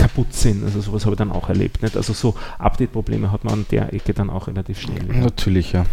[0.00, 0.64] kaputt sind.
[0.64, 1.82] Also sowas habe ich dann auch erlebt.
[1.82, 1.96] Nicht?
[1.96, 5.06] Also so Update-Probleme hat man an der Ecke dann auch relativ schnell.
[5.08, 5.20] Ja.
[5.20, 5.84] Natürlich, ja.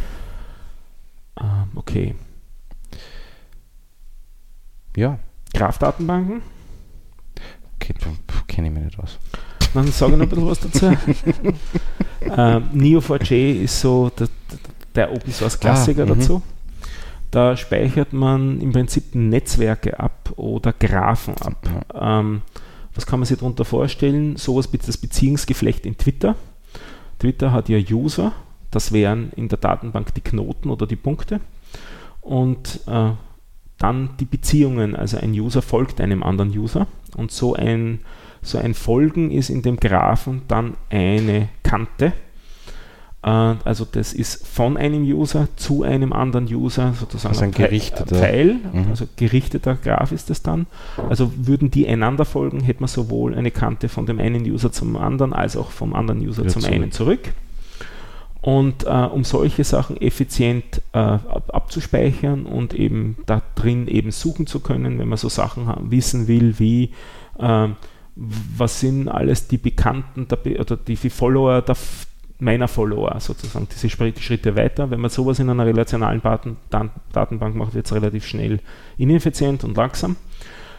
[1.39, 2.15] Ähm, okay.
[4.95, 5.19] Ja.
[5.53, 6.41] Graph-Datenbanken?
[7.75, 7.93] Okay,
[8.47, 9.19] kenne ich mich nicht aus.
[9.73, 10.85] Dann sage ich noch ein bisschen was dazu.
[12.21, 14.27] ähm, Neo4j ist so der,
[14.95, 16.41] der Open Source Klassiker ah, dazu.
[17.29, 21.85] Da speichert man im Prinzip Netzwerke ab oder Graphen ab.
[21.93, 22.41] Ähm,
[22.97, 24.35] was kann man sich darunter vorstellen?
[24.37, 26.35] Sowas wie das Beziehungsgeflecht in Twitter.
[27.19, 28.33] Twitter hat ja User,
[28.71, 31.39] das wären in der Datenbank die Knoten oder die Punkte.
[32.21, 33.11] Und äh,
[33.77, 37.99] dann die Beziehungen, also ein User folgt einem anderen User und so ein,
[38.41, 42.13] so ein Folgen ist in dem Graphen dann eine Kante.
[43.21, 48.55] Also das ist von einem User zu einem anderen User sozusagen also ein gerichteter Pfeil,
[48.71, 48.87] mhm.
[48.89, 50.67] also gerichteter Graph ist das dann.
[51.09, 54.95] Also würden die einander folgen, hätte man sowohl eine Kante von dem einen User zum
[54.95, 56.75] anderen als auch vom anderen User ja, zum zurück.
[56.75, 57.33] einen zurück.
[58.39, 64.47] Und äh, um solche Sachen effizient äh, ab, abzuspeichern und eben da drin eben suchen
[64.47, 66.91] zu können, wenn man so Sachen haben, wissen will, wie
[67.39, 67.67] äh,
[68.15, 71.75] was sind alles die Bekannten der, oder die, die Follower der,
[72.39, 74.91] meiner Follower sozusagen, diese Schritte weiter.
[74.91, 76.57] Wenn man sowas in einer relationalen Daten,
[77.11, 78.59] Datenbank macht, wird es relativ schnell
[78.97, 80.15] ineffizient und langsam.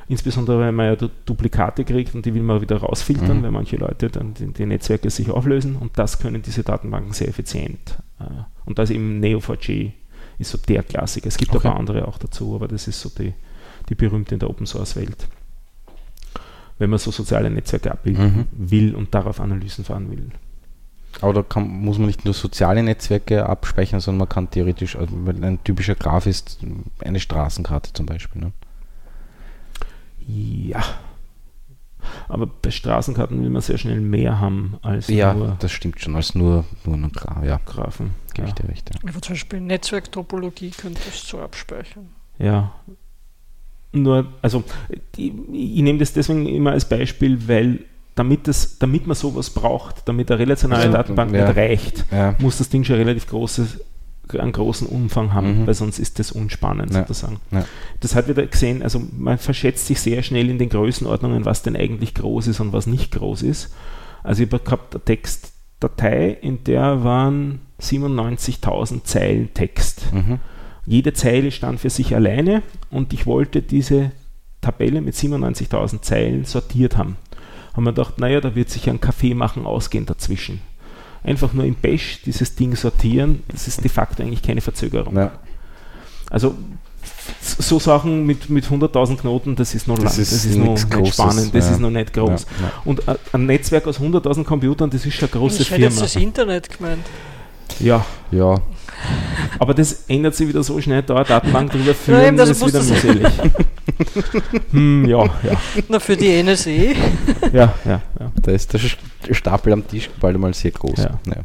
[0.08, 3.42] Insbesondere, wenn man ja Duplikate kriegt und die will man wieder rausfiltern, mhm.
[3.42, 7.28] weil manche Leute dann die, die, Netzwerke sich auflösen und das können diese Datenbanken sehr
[7.28, 7.98] effizient.
[8.18, 8.24] Äh,
[8.64, 9.92] und da ist eben Neo4j
[10.38, 11.28] ist so der Klassiker.
[11.28, 11.66] Es gibt okay.
[11.66, 13.34] ein paar andere auch dazu, aber das ist so die,
[13.88, 15.26] die berühmte in der Open Source Welt.
[16.78, 18.70] Wenn man so soziale Netzwerke abbilden mhm.
[18.70, 20.30] will und darauf Analysen fahren will.
[21.20, 25.14] Aber da kann, muss man nicht nur soziale Netzwerke abspeichern, sondern man kann theoretisch, also
[25.16, 26.58] ein typischer Graph ist
[27.04, 28.42] eine Straßenkarte zum Beispiel.
[28.42, 28.52] Ne?
[30.26, 30.82] Ja.
[32.28, 35.48] Aber bei Straßenkarten will man sehr schnell mehr haben als ja, nur.
[35.48, 37.60] Ja, das stimmt schon, als nur, nur einen Graph, ja.
[37.66, 38.14] Graphen.
[38.34, 38.54] Gebe ja.
[38.54, 38.90] ich dir recht.
[38.94, 39.08] Ja.
[39.08, 42.08] Aber zum Beispiel Netzwerktopologie könntest du so abspeichern.
[42.38, 42.72] Ja.
[43.92, 44.62] Nur, also
[45.16, 47.80] ich, ich nehme das deswegen immer als Beispiel, weil
[48.18, 51.46] damit, das, damit man sowas braucht, damit eine relationale also, Datenbank ja.
[51.46, 52.34] nicht reicht, ja.
[52.38, 53.80] muss das Ding schon relativ großes
[54.36, 55.66] einen großen Umfang haben, mhm.
[55.66, 56.98] weil sonst ist das unspannend ja.
[56.98, 57.40] sozusagen.
[58.00, 61.76] Das hat wieder gesehen, also man verschätzt sich sehr schnell in den Größenordnungen, was denn
[61.76, 63.74] eigentlich groß ist und was nicht groß ist.
[64.22, 70.12] Also ich habe gehabt eine Textdatei, in der waren 97.000 Zeilen Text.
[70.12, 70.40] Mhm.
[70.84, 74.10] Jede Zeile stand für sich alleine und ich wollte diese
[74.60, 77.16] Tabelle mit 97.000 Zeilen sortiert haben.
[77.78, 80.60] Haben wir gedacht, naja, da wird sich ein Kaffee machen ausgehen dazwischen
[81.24, 85.16] einfach nur im Bash dieses Ding sortieren, das ist de facto eigentlich keine Verzögerung.
[85.16, 85.32] Ja.
[86.30, 86.54] Also
[87.40, 90.74] so Sachen mit, mit 100.000 Knoten, das ist noch das lang, ist das ist noch
[90.74, 91.72] nicht spannend, das ja.
[91.72, 92.46] ist noch nicht groß.
[92.60, 92.72] Ja, ja.
[92.84, 93.02] Und
[93.32, 95.86] ein Netzwerk aus 100.000 Computern, das ist schon eine große ich Firma.
[95.86, 97.04] Ich hätte jetzt das Internet gemeint.
[97.80, 98.04] Ja.
[98.30, 98.60] Ja.
[99.58, 102.82] Aber das ändert sich wieder so schnell, da eine Datenbank drüber führen, Nein, ist wieder
[102.82, 103.26] mühselig.
[104.70, 105.60] hm, ja, ja.
[105.88, 106.94] Na, für die NSE.
[107.52, 108.32] ja, ja, ja.
[108.42, 110.98] Da ist der Stapel am Tisch bald mal sehr groß.
[110.98, 111.18] Ja.
[111.26, 111.42] ja.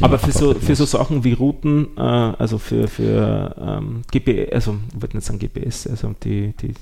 [0.00, 4.78] Aber für so, für so Sachen wie Routen, äh, also für, für ähm, GPS, also
[4.94, 6.72] ich wollte nicht sagen GPS, also die, die,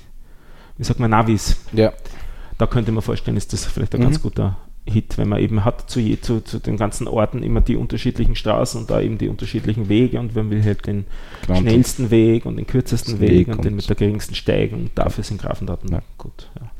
[0.77, 1.57] wie sagt man, Navis.
[1.73, 1.91] Ja.
[2.57, 4.05] Da könnte man vorstellen, ist das vielleicht ein mhm.
[4.05, 7.61] ganz guter Hit, wenn man eben hat zu, je, zu, zu, den ganzen Orten immer
[7.61, 11.05] die unterschiedlichen Straßen und da eben die unterschiedlichen Wege und wenn wir halt den
[11.45, 14.89] genau, schnellsten Weg und den kürzesten Weg, Weg und, und, den mit der geringsten Steigung,
[14.95, 16.01] dafür sind Grafendaten ja.
[16.17, 16.49] gut.
[16.59, 16.71] Ja.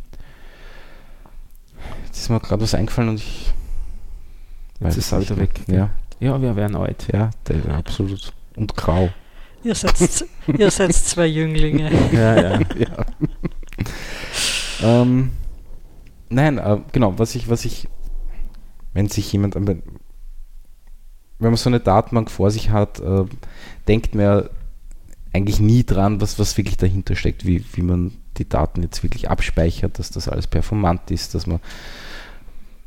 [2.05, 3.53] Jetzt ist mir gerade was eingefallen und ich
[4.81, 5.49] Jetzt ist es wieder weg.
[5.67, 5.89] Ja.
[6.19, 7.07] ja, wir werden alt.
[7.11, 7.29] Ja,
[7.75, 8.31] absolut.
[8.55, 9.09] Und grau.
[9.63, 10.25] Ihr seid,
[10.57, 11.91] ihr seid zwei Jünglinge.
[12.13, 12.59] ja, ja.
[12.77, 13.05] ja.
[15.01, 15.31] ähm,
[16.29, 17.87] nein, äh, genau, was ich, was ich
[18.93, 19.83] wenn sich jemand, wenn
[21.39, 23.25] man so eine Datenbank vor sich hat, äh,
[23.87, 24.49] denkt man
[25.31, 29.29] eigentlich nie dran, was, was wirklich dahinter steckt, wie, wie man die Daten jetzt wirklich
[29.29, 31.59] abspeichert, dass das alles performant ist, dass man,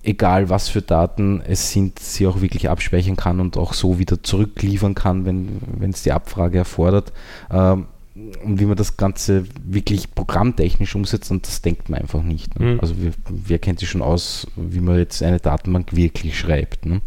[0.02, 4.22] egal was für Daten es sind, sie auch wirklich abspeichern kann und auch so wieder
[4.22, 7.12] zurückliefern kann, wenn es die Abfrage erfordert.
[7.50, 12.58] Ähm, und wie man das Ganze wirklich programmtechnisch umsetzt und das denkt man einfach nicht.
[12.58, 12.74] Ne?
[12.74, 12.80] Mhm.
[12.80, 16.84] Also wer, wer, kennt sich schon aus, wie man jetzt eine Datenbank wirklich schreibt.
[16.84, 17.00] Ne?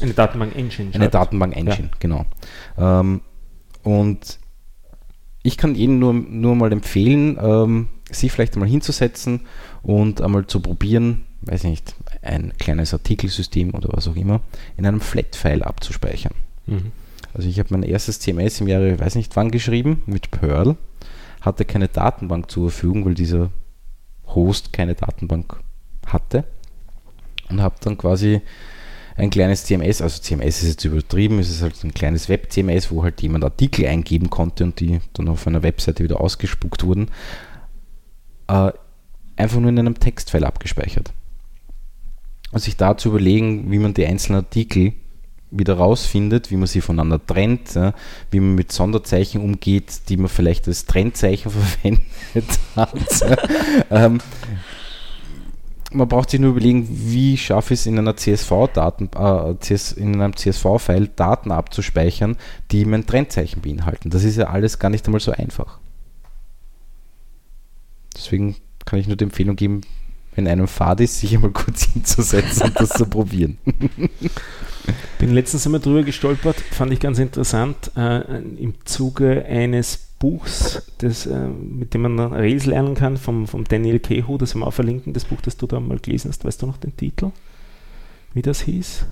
[0.00, 0.94] Eine Datenbank-Engine.
[0.94, 1.96] Eine Datenbank-Engine, ja.
[1.98, 2.24] genau.
[2.78, 3.20] Ähm,
[3.82, 4.38] und
[5.42, 9.42] ich kann Ihnen nur, nur mal empfehlen, ähm, sich vielleicht einmal hinzusetzen
[9.82, 14.40] und einmal zu probieren, weiß ich nicht, ein kleines Artikelsystem oder was auch immer,
[14.76, 16.32] in einem Flat-File abzuspeichern.
[16.66, 16.92] Mhm.
[17.38, 20.76] Also ich habe mein erstes CMS im Jahre, weiß nicht wann, geschrieben mit Perl,
[21.40, 23.52] hatte keine Datenbank zur Verfügung, weil dieser
[24.26, 25.60] Host keine Datenbank
[26.04, 26.42] hatte
[27.48, 28.40] und habe dann quasi
[29.14, 33.04] ein kleines CMS, also CMS ist jetzt übertrieben, es ist halt ein kleines Web-CMS, wo
[33.04, 37.08] halt jemand Artikel eingeben konnte und die dann auf einer Webseite wieder ausgespuckt wurden,
[38.48, 38.72] äh,
[39.36, 41.12] einfach nur in einem Textfile abgespeichert.
[42.50, 44.94] Und sich da zu überlegen, wie man die einzelnen Artikel
[45.50, 47.94] wieder rausfindet, wie man sie voneinander trennt, ja,
[48.30, 51.50] wie man mit Sonderzeichen umgeht, die man vielleicht als Trennzeichen
[51.82, 53.38] verwendet hat.
[53.90, 54.20] ähm,
[55.90, 59.54] man braucht sich nur überlegen, wie schaffe ich es in einer CSV-Daten, äh,
[59.96, 62.36] in einem CSV-File Daten abzuspeichern,
[62.70, 64.10] die mein Trennzeichen beinhalten.
[64.10, 65.78] Das ist ja alles gar nicht einmal so einfach.
[68.14, 69.80] Deswegen kann ich nur die Empfehlung geben,
[70.38, 73.58] wenn einem Fad ist, sich einmal kurz hinzusetzen und das zu probieren.
[75.18, 81.26] Bin letztens einmal drüber gestolpert, fand ich ganz interessant, äh, im Zuge eines Buchs, das,
[81.26, 85.12] äh, mit dem man Rails lernen kann, vom, vom Daniel Keho, das wir auch verlinken,
[85.12, 86.44] das Buch, das du da mal gelesen hast.
[86.44, 87.32] Weißt du noch den Titel?
[88.32, 89.06] Wie das hieß?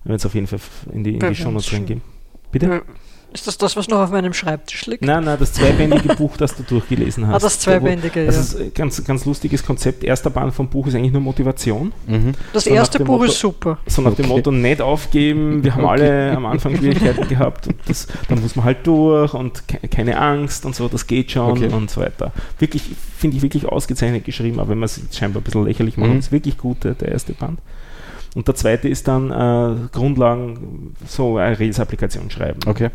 [0.00, 0.58] Ich werde es auf jeden Fall
[0.92, 2.02] in die, in die Show Notes reingeben.
[2.50, 2.82] Bitte?
[3.34, 5.04] Ist das das, was noch auf meinem Schreibtisch liegt?
[5.04, 7.34] Nein, nein, das zweibändige Buch, das du durchgelesen hast.
[7.34, 8.26] Ah, das zweibändige, ja.
[8.26, 10.04] Das ist ein ganz, ganz lustiges Konzept.
[10.04, 11.92] Erster Band vom Buch ist eigentlich nur Motivation.
[12.06, 12.30] Mhm.
[12.52, 13.78] Das so erste Buch Motto, ist super.
[13.88, 14.22] So nach okay.
[14.22, 15.90] dem Motto, nicht aufgeben, wir haben okay.
[15.90, 17.66] alle am Anfang Schwierigkeiten gehabt.
[17.66, 21.32] Und das, dann muss man halt durch und ke keine Angst und so, das geht
[21.32, 21.74] schon okay.
[21.74, 22.30] und so weiter.
[22.60, 22.84] Wirklich,
[23.18, 26.18] finde ich wirklich ausgezeichnet geschrieben, aber wenn man es scheinbar ein bisschen lächerlich macht, mhm.
[26.20, 27.58] ist wirklich gut, der erste Band.
[28.34, 32.60] Und der zweite ist dann äh, Grundlagen, so eine Rails-Applikation schreiben.
[32.66, 32.90] Okay.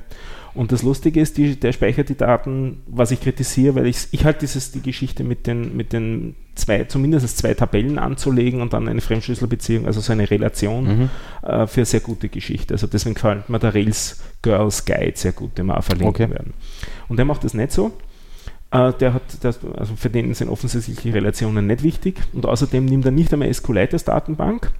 [0.53, 4.25] Und das Lustige ist, die, der speichert die Daten, was ich kritisiere, weil ich, ich
[4.25, 8.87] halte dieses, die Geschichte mit den, mit den zwei, zumindest zwei Tabellen anzulegen und dann
[8.87, 11.09] eine Fremdschlüsselbeziehung, also so eine Relation, mhm.
[11.47, 12.73] äh, für eine sehr gute Geschichte.
[12.73, 16.29] Also deswegen gefällt mir der Rails Girls Guide sehr gut, den wir auch verlinken okay.
[16.29, 16.53] werden.
[17.07, 17.93] Und der macht das nicht so.
[18.71, 23.03] Uh, der hat, das, also für den sind offensichtlich Relationen nicht wichtig und außerdem nimmt
[23.03, 24.71] er nicht einmal SQLite als Datenbank,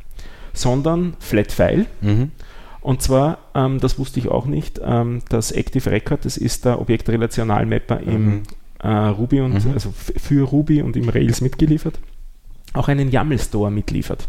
[0.60, 1.86] sondern Flatfile.
[2.01, 2.32] Mhm.
[2.82, 6.80] Und zwar, ähm, das wusste ich auch nicht, ähm, das Active Record, das ist der
[6.80, 8.43] Objektrelationalmapper im mhm.
[8.82, 9.74] äh, Ruby und mhm.
[9.74, 11.99] also für Ruby und im Rails mitgeliefert,
[12.74, 14.28] auch einen YAML Store mitliefert.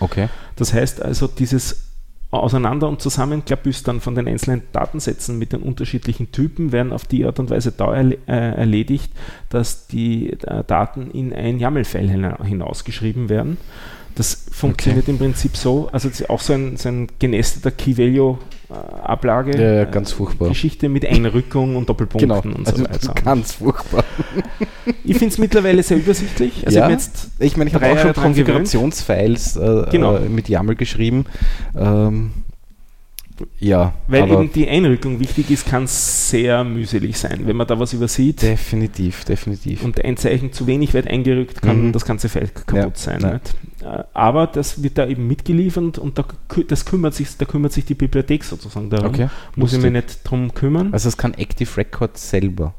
[0.00, 0.28] Okay.
[0.56, 1.88] Das heißt also, dieses
[2.30, 7.40] Auseinander- und Zusammenklabüstern von den einzelnen Datensätzen mit den unterschiedlichen Typen werden auf die Art
[7.40, 9.10] und Weise da erle äh, erledigt,
[9.48, 13.56] dass die äh, Daten in ein YAML-File hinausgeschrieben werden
[14.18, 15.12] das funktioniert okay.
[15.12, 19.56] im Prinzip so, also auch so ein, so ein genesteter Key-Value-Ablage.
[19.56, 20.48] Ja, ja, ganz furchtbar.
[20.48, 22.56] Geschichte mit Einrückung und Doppelpunkten genau.
[22.56, 23.14] und so also weiter.
[23.22, 24.02] Ganz furchtbar.
[25.04, 26.66] Ich finde es mittlerweile sehr übersichtlich.
[26.66, 30.16] Also ja, jetzt ich meine, ich habe auch schon Konfigurationsfiles äh, genau.
[30.16, 31.24] äh, mit YAML geschrieben.
[31.76, 32.32] Ähm,
[33.58, 33.94] ja.
[34.06, 38.42] Weil eben die Einrückung wichtig ist, kann sehr mühselig sein, wenn man da was übersieht.
[38.42, 39.84] Definitiv, definitiv.
[39.84, 41.92] Und ein Zeichen zu wenig weit eingerückt, kann mhm.
[41.92, 43.20] das ganze Feld kaputt ja, sein.
[43.20, 44.00] Ja.
[44.00, 46.24] Äh, aber das wird da eben mitgeliefert und da,
[46.66, 49.08] das kümmert sich, da kümmert sich die Bibliothek sozusagen darum.
[49.08, 49.28] Okay.
[49.56, 50.92] Muss ich mich nicht drum kümmern.
[50.92, 52.74] Also es kann Active Record selber.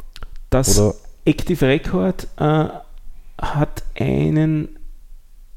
[0.49, 0.95] Das Oder?
[1.26, 2.66] Active Record äh,
[3.38, 4.70] hat einen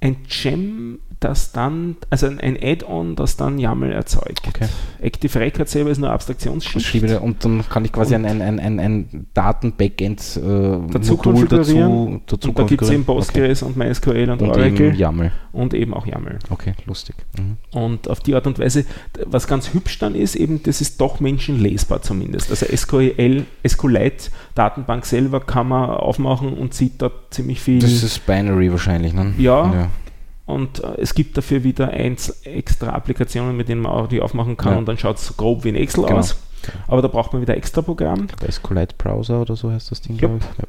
[0.02, 4.42] ein Gem das dann, also ein Add-on, das dann YAML erzeugt.
[4.48, 4.66] Okay.
[5.00, 7.20] Active Record selber ist nur Abstraktionsschicht.
[7.20, 12.22] Und dann kann ich quasi ein, ein, ein, ein, ein Daten-Backend äh, dazu konfigurieren.
[12.26, 13.72] Dazu, dazu und da gibt es eben Postgres okay.
[13.72, 14.88] und MySQL und, und Oracle.
[14.88, 15.32] Eben YAML.
[15.52, 16.38] Und eben auch YAML.
[16.50, 17.14] Okay, lustig.
[17.38, 17.56] Mhm.
[17.78, 18.84] Und auf die Art und Weise,
[19.26, 22.50] was ganz hübsch dann ist, eben, das ist doch menschenlesbar zumindest.
[22.50, 27.78] Also SQL, SQLite Datenbank selber kann man aufmachen und sieht da ziemlich viel.
[27.78, 29.34] Das ist Binary wahrscheinlich, ne?
[29.38, 29.88] Ja, ja.
[30.52, 34.56] Und äh, es gibt dafür wieder eins, extra Applikationen, mit denen man auch die aufmachen
[34.56, 34.78] kann ja.
[34.78, 36.18] und dann schaut es grob wie ein Excel genau.
[36.18, 36.36] aus.
[36.86, 38.28] Aber da braucht man wieder extra Programm.
[38.40, 40.40] Der SQLite Browser oder so heißt das Ding, yep.
[40.58, 40.64] Ja.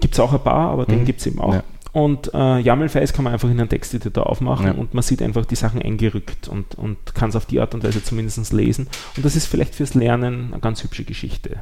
[0.00, 0.88] Gibt es auch ein paar, aber mhm.
[0.88, 1.54] den gibt es eben auch.
[1.54, 1.64] Ja.
[1.92, 4.72] Und äh, YAML-Files kann man einfach in einen Texteditor aufmachen ja.
[4.72, 7.84] und man sieht einfach die Sachen eingerückt und, und kann es auf die Art und
[7.84, 8.88] Weise zumindest lesen.
[9.16, 11.60] Und das ist vielleicht fürs Lernen eine ganz hübsche Geschichte.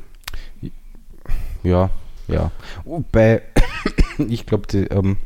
[1.65, 1.91] Ja,
[2.29, 2.53] ja.
[2.85, 3.43] Wobei,
[4.29, 5.17] ich glaube, ähm,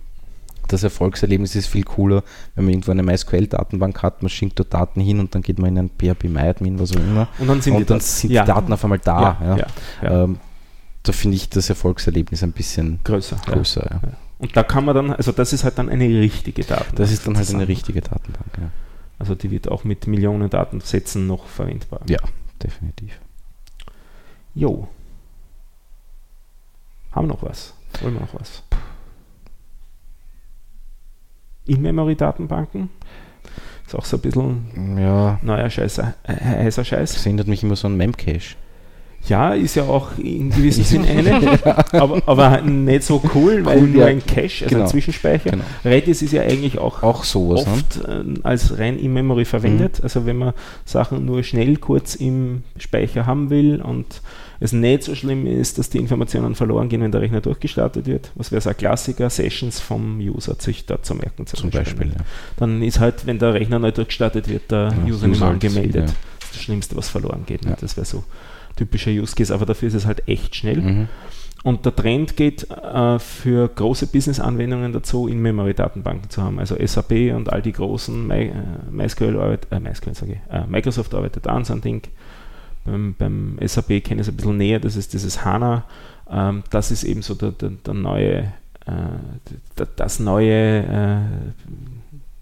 [0.69, 2.23] das Erfolgserlebnis ist viel cooler,
[2.55, 5.77] wenn man irgendwo eine MySQL-Datenbank hat, man schickt dort Daten hin und dann geht man
[5.77, 7.29] in ein PHP-MyAdmin, was auch immer.
[7.39, 8.43] Und dann sind, und die, dann sind ja.
[8.45, 9.57] die Daten auf einmal da.
[10.03, 10.39] Ja, ähm,
[11.03, 13.37] da finde ich das Erfolgserlebnis ein bisschen größer.
[13.45, 14.01] größer
[14.39, 16.97] Und da kann man dann, also das ist halt dann eine richtige Datenbank.
[16.97, 18.71] Das ist dann halt eine richtige Datenbank, ja.
[19.19, 22.01] Also die wird auch mit Millionen Datensätzen noch verwendbar.
[22.09, 22.19] Ja,
[22.62, 23.21] definitiv.
[24.55, 24.89] Jo.
[27.12, 27.75] Haben wir noch was?
[28.01, 28.62] Wollen wir noch was?
[31.67, 32.91] In-Memory-Datenbanken.
[33.87, 37.12] Ist auch so ein bisschen Ja, neuer Scheiß, äh, heißer Scheiß.
[37.15, 38.57] das erinnert mich immer so an Memcache.
[39.27, 41.59] Ja, ist ja auch in gewissem Sinn eine,
[41.93, 44.09] aber, aber nicht so cool, weil Cool, nur ja.
[44.09, 44.81] ein Cache, also Genau.
[44.83, 45.51] ein Zwischenspeicher.
[45.53, 45.65] Genau.
[45.83, 47.73] Redis ist ja eigentlich auch, Auch sowas, ne?
[47.73, 49.99] oft äh, als rein In-Memory verwendet.
[49.99, 50.05] Mhm.
[50.05, 50.53] Also wenn man
[50.85, 54.21] Sachen nur schnell kurz im Speicher haben will und
[54.65, 58.31] es nicht so schlimm ist, dass die Informationen verloren gehen, wenn der Rechner durchgestartet wird.
[58.35, 59.29] Was wäre so ein Klassiker?
[59.31, 61.47] Sessions vom User sich da zu merken.
[61.47, 62.09] Zum Beispiel.
[62.09, 62.25] Ja.
[62.57, 65.53] Dann ist halt, wenn der Rechner neu durchgestartet wird, der Ja, User nicht User mal
[65.53, 65.95] und- gemeldet.
[65.95, 66.03] ja.
[66.03, 66.12] Das
[66.49, 67.65] ist das Schlimmste, was verloren geht.
[67.65, 67.77] Ne?
[67.81, 68.25] Das wäre so
[68.77, 70.81] typischer Use Case, aber dafür ist es halt echt schnell.
[70.81, 71.09] Mhm.
[71.62, 76.59] Und der Trend geht äh, für große Business-Anwendungen dazu, In-Memory-Datenbanken zu haben.
[76.59, 78.53] Also SAP und all die großen My, äh,
[78.91, 82.03] MySQL, arbeit, äh, MySQL ich, äh, Microsoft arbeitet an so ein Ding.
[82.85, 85.85] Beim, beim SAP kenne ich es ein bisschen näher, das ist dieses HANA.
[86.30, 88.53] Ähm, das ist eben so der, der, der neue,
[88.87, 91.20] äh, das neue äh,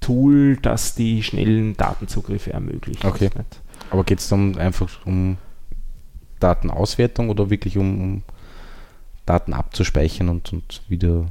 [0.01, 3.05] Tool, das die schnellen Datenzugriffe ermöglicht.
[3.05, 3.30] Okay.
[3.90, 5.36] Aber geht es dann einfach um
[6.40, 8.22] Datenauswertung oder wirklich um, um
[9.26, 11.26] Daten abzuspeichern und, und wieder.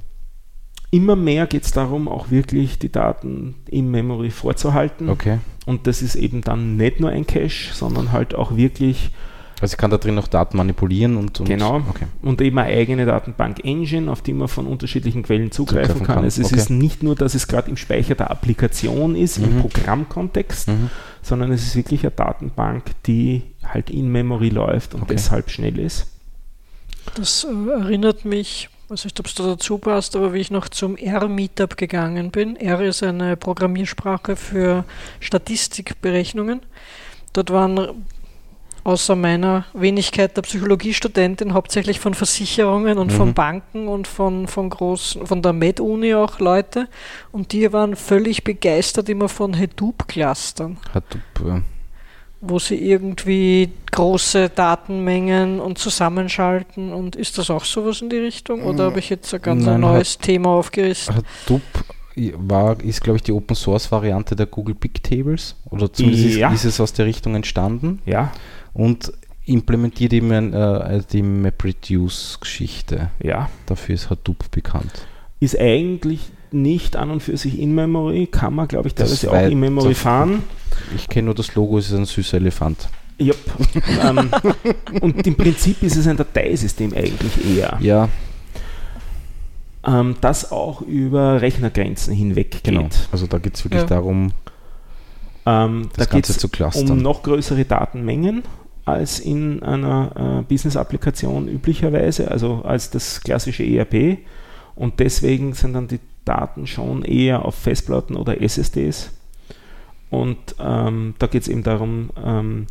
[0.89, 5.09] Immer mehr geht es darum, auch wirklich die Daten im Memory vorzuhalten.
[5.09, 5.39] Okay.
[5.66, 9.12] Und das ist eben dann nicht nur ein Cache, sondern halt auch wirklich
[9.62, 11.39] Also ich kann da drin noch Daten manipulieren und.
[11.39, 11.84] und Genau.
[11.88, 12.07] Okay.
[12.24, 16.16] und eben eine eigene Datenbank-Engine, auf die man von unterschiedlichen Quellen zugreifen, Zugreifen kann.
[16.16, 16.55] kann, Also es okay.
[16.57, 19.62] ist nicht nur, dass es gerade im Speicher der Applikation ist, im Mhm.
[19.62, 20.89] Programmkontext, Mhm.
[21.22, 25.14] sondern es ist wirklich eine Datenbank, die halt in Memory läuft und Okay.
[25.14, 26.07] deshalb schnell ist.
[27.14, 30.68] Das äh, erinnert mich, weiß nicht, ob es da dazu passt, aber wie ich noch
[30.68, 32.58] zum R-Meetup gegangen bin.
[32.58, 34.84] R ist eine Programmiersprache für
[35.22, 36.60] Statistikberechnungen.
[37.32, 38.06] Dort waren
[38.84, 43.16] außer meiner Wenigkeit der Psychologiestudentin hauptsächlich von Versicherungen und Mhm.
[43.16, 46.89] von Banken und von, von großen, von der Med-Uni auch Leute.
[47.32, 51.06] Und die waren völlig begeistert immer von Hadoop-Clustern Hat,
[51.46, 51.62] äh,
[52.42, 56.92] wo sie irgendwie große Datenmengen und zusammenschalten.
[56.92, 58.64] Und ist das auch sowas in die Richtung?
[58.64, 61.16] Oder habe ich jetzt ein ganz Nein, ein neues Thema aufgerissen?
[61.16, 61.62] Hadoop
[62.38, 65.56] war, ist, glaube ich, die Open Source Variante der Google Big Tables.
[65.70, 66.50] Oder zumindest Ja.
[66.50, 68.32] ist, ist es aus der Richtung entstanden Ja,
[68.74, 69.12] und
[69.46, 73.10] implementiert eben ein, äh, die MapReduce-Geschichte.
[73.22, 73.50] ja.
[73.66, 74.92] Dafür ist Hadoop bekannt.
[75.39, 76.22] Ist eigentlich
[76.54, 79.52] nicht an und für sich in Memory, kann man, glaube ich, Das teilweise auch weit
[79.52, 79.95] in Memory davon.
[79.95, 80.43] fahren.
[80.95, 82.89] Ich kenne nur das Logo, es ist ein süßer Elefant.
[83.18, 83.38] Jupp.
[84.04, 84.30] ähm,
[85.02, 88.10] und im Prinzip ist es ein Dateisystem eigentlich eher, Ja,
[89.86, 92.64] ähm, das auch über Rechnergrenzen hinweg geht.
[92.66, 92.88] genau.
[93.12, 93.88] Also da geht es wirklich Ja.
[93.88, 94.32] darum,
[95.45, 97.02] Ähm, das da geht Ganze es zu um clustern.
[97.02, 98.43] noch größere Datenmengen
[98.86, 104.20] als in einer äh, Business-Applikation üblicherweise, also als das klassische ERP.
[104.76, 109.11] Und deswegen sind dann die Daten schon eher auf Festplatten oder SSDs.
[110.09, 112.67] Und ähm, da geht es eben darum, ähm,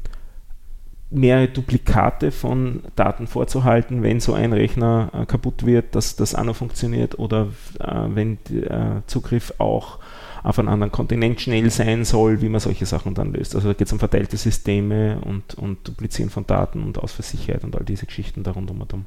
[1.11, 6.44] mehrere Duplikate von Daten vorzuhalten, wenn so ein Rechner äh, kaputt wird, dass das auch
[6.44, 7.48] noch funktioniert oder
[7.80, 9.98] äh, wenn der Zugriff auch
[10.42, 13.55] auf einen anderen Kontinent schnell sein soll, wie man solche Sachen dann löst.
[13.55, 17.76] Also da geht es um verteilte Systeme und, und Duplizieren von Daten und Ausfallsicherheit und
[17.76, 19.05] all diese Geschichten da rundum und um.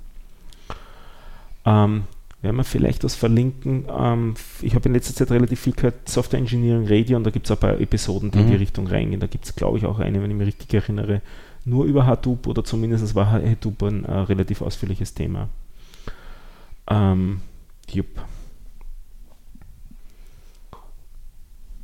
[1.66, 2.04] Ähm,
[2.44, 3.86] werden wir vielleicht was verlinken.
[3.90, 7.48] Ähm, ich habe in letzter Zeit relativ viel gehört, Software Engineering Radio, und da gibt
[7.48, 8.60] es ein paar Episoden, die in die Mhm.
[8.60, 9.20] Richtung reingehen.
[9.20, 11.22] Da gibt es, glaube ich, auch eine, wenn ich mich richtig erinnere,
[11.66, 15.50] nur über Hadoop oder zumindest war Hadoop ein äh, relativ ausführliches Thema.
[16.88, 17.40] Ähm,
[17.90, 18.08] jupp.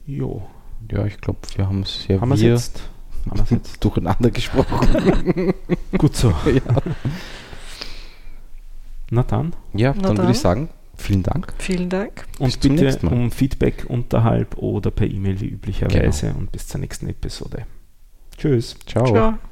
[0.05, 0.41] Jo.
[0.91, 2.81] ja, ich glaube, wir haben es ja Haben wir jetzt?
[3.29, 3.77] Haben jetzt?
[3.83, 5.53] durcheinander gesprochen.
[5.97, 6.29] Gut so.
[6.45, 6.81] ja,
[9.11, 9.55] Na dann.
[9.73, 10.31] ja Na dann würde dann.
[10.31, 11.53] ich sagen, vielen Dank.
[11.57, 12.25] Vielen Dank.
[12.39, 16.33] Und Bis bitte um Feedback unterhalb oder per E-Mail wie üblicherweise.
[16.37, 17.65] Und bis zur nächsten Episode.
[18.37, 18.77] Tschüss.
[18.85, 19.05] Ciao.
[19.05, 19.48] Ciao.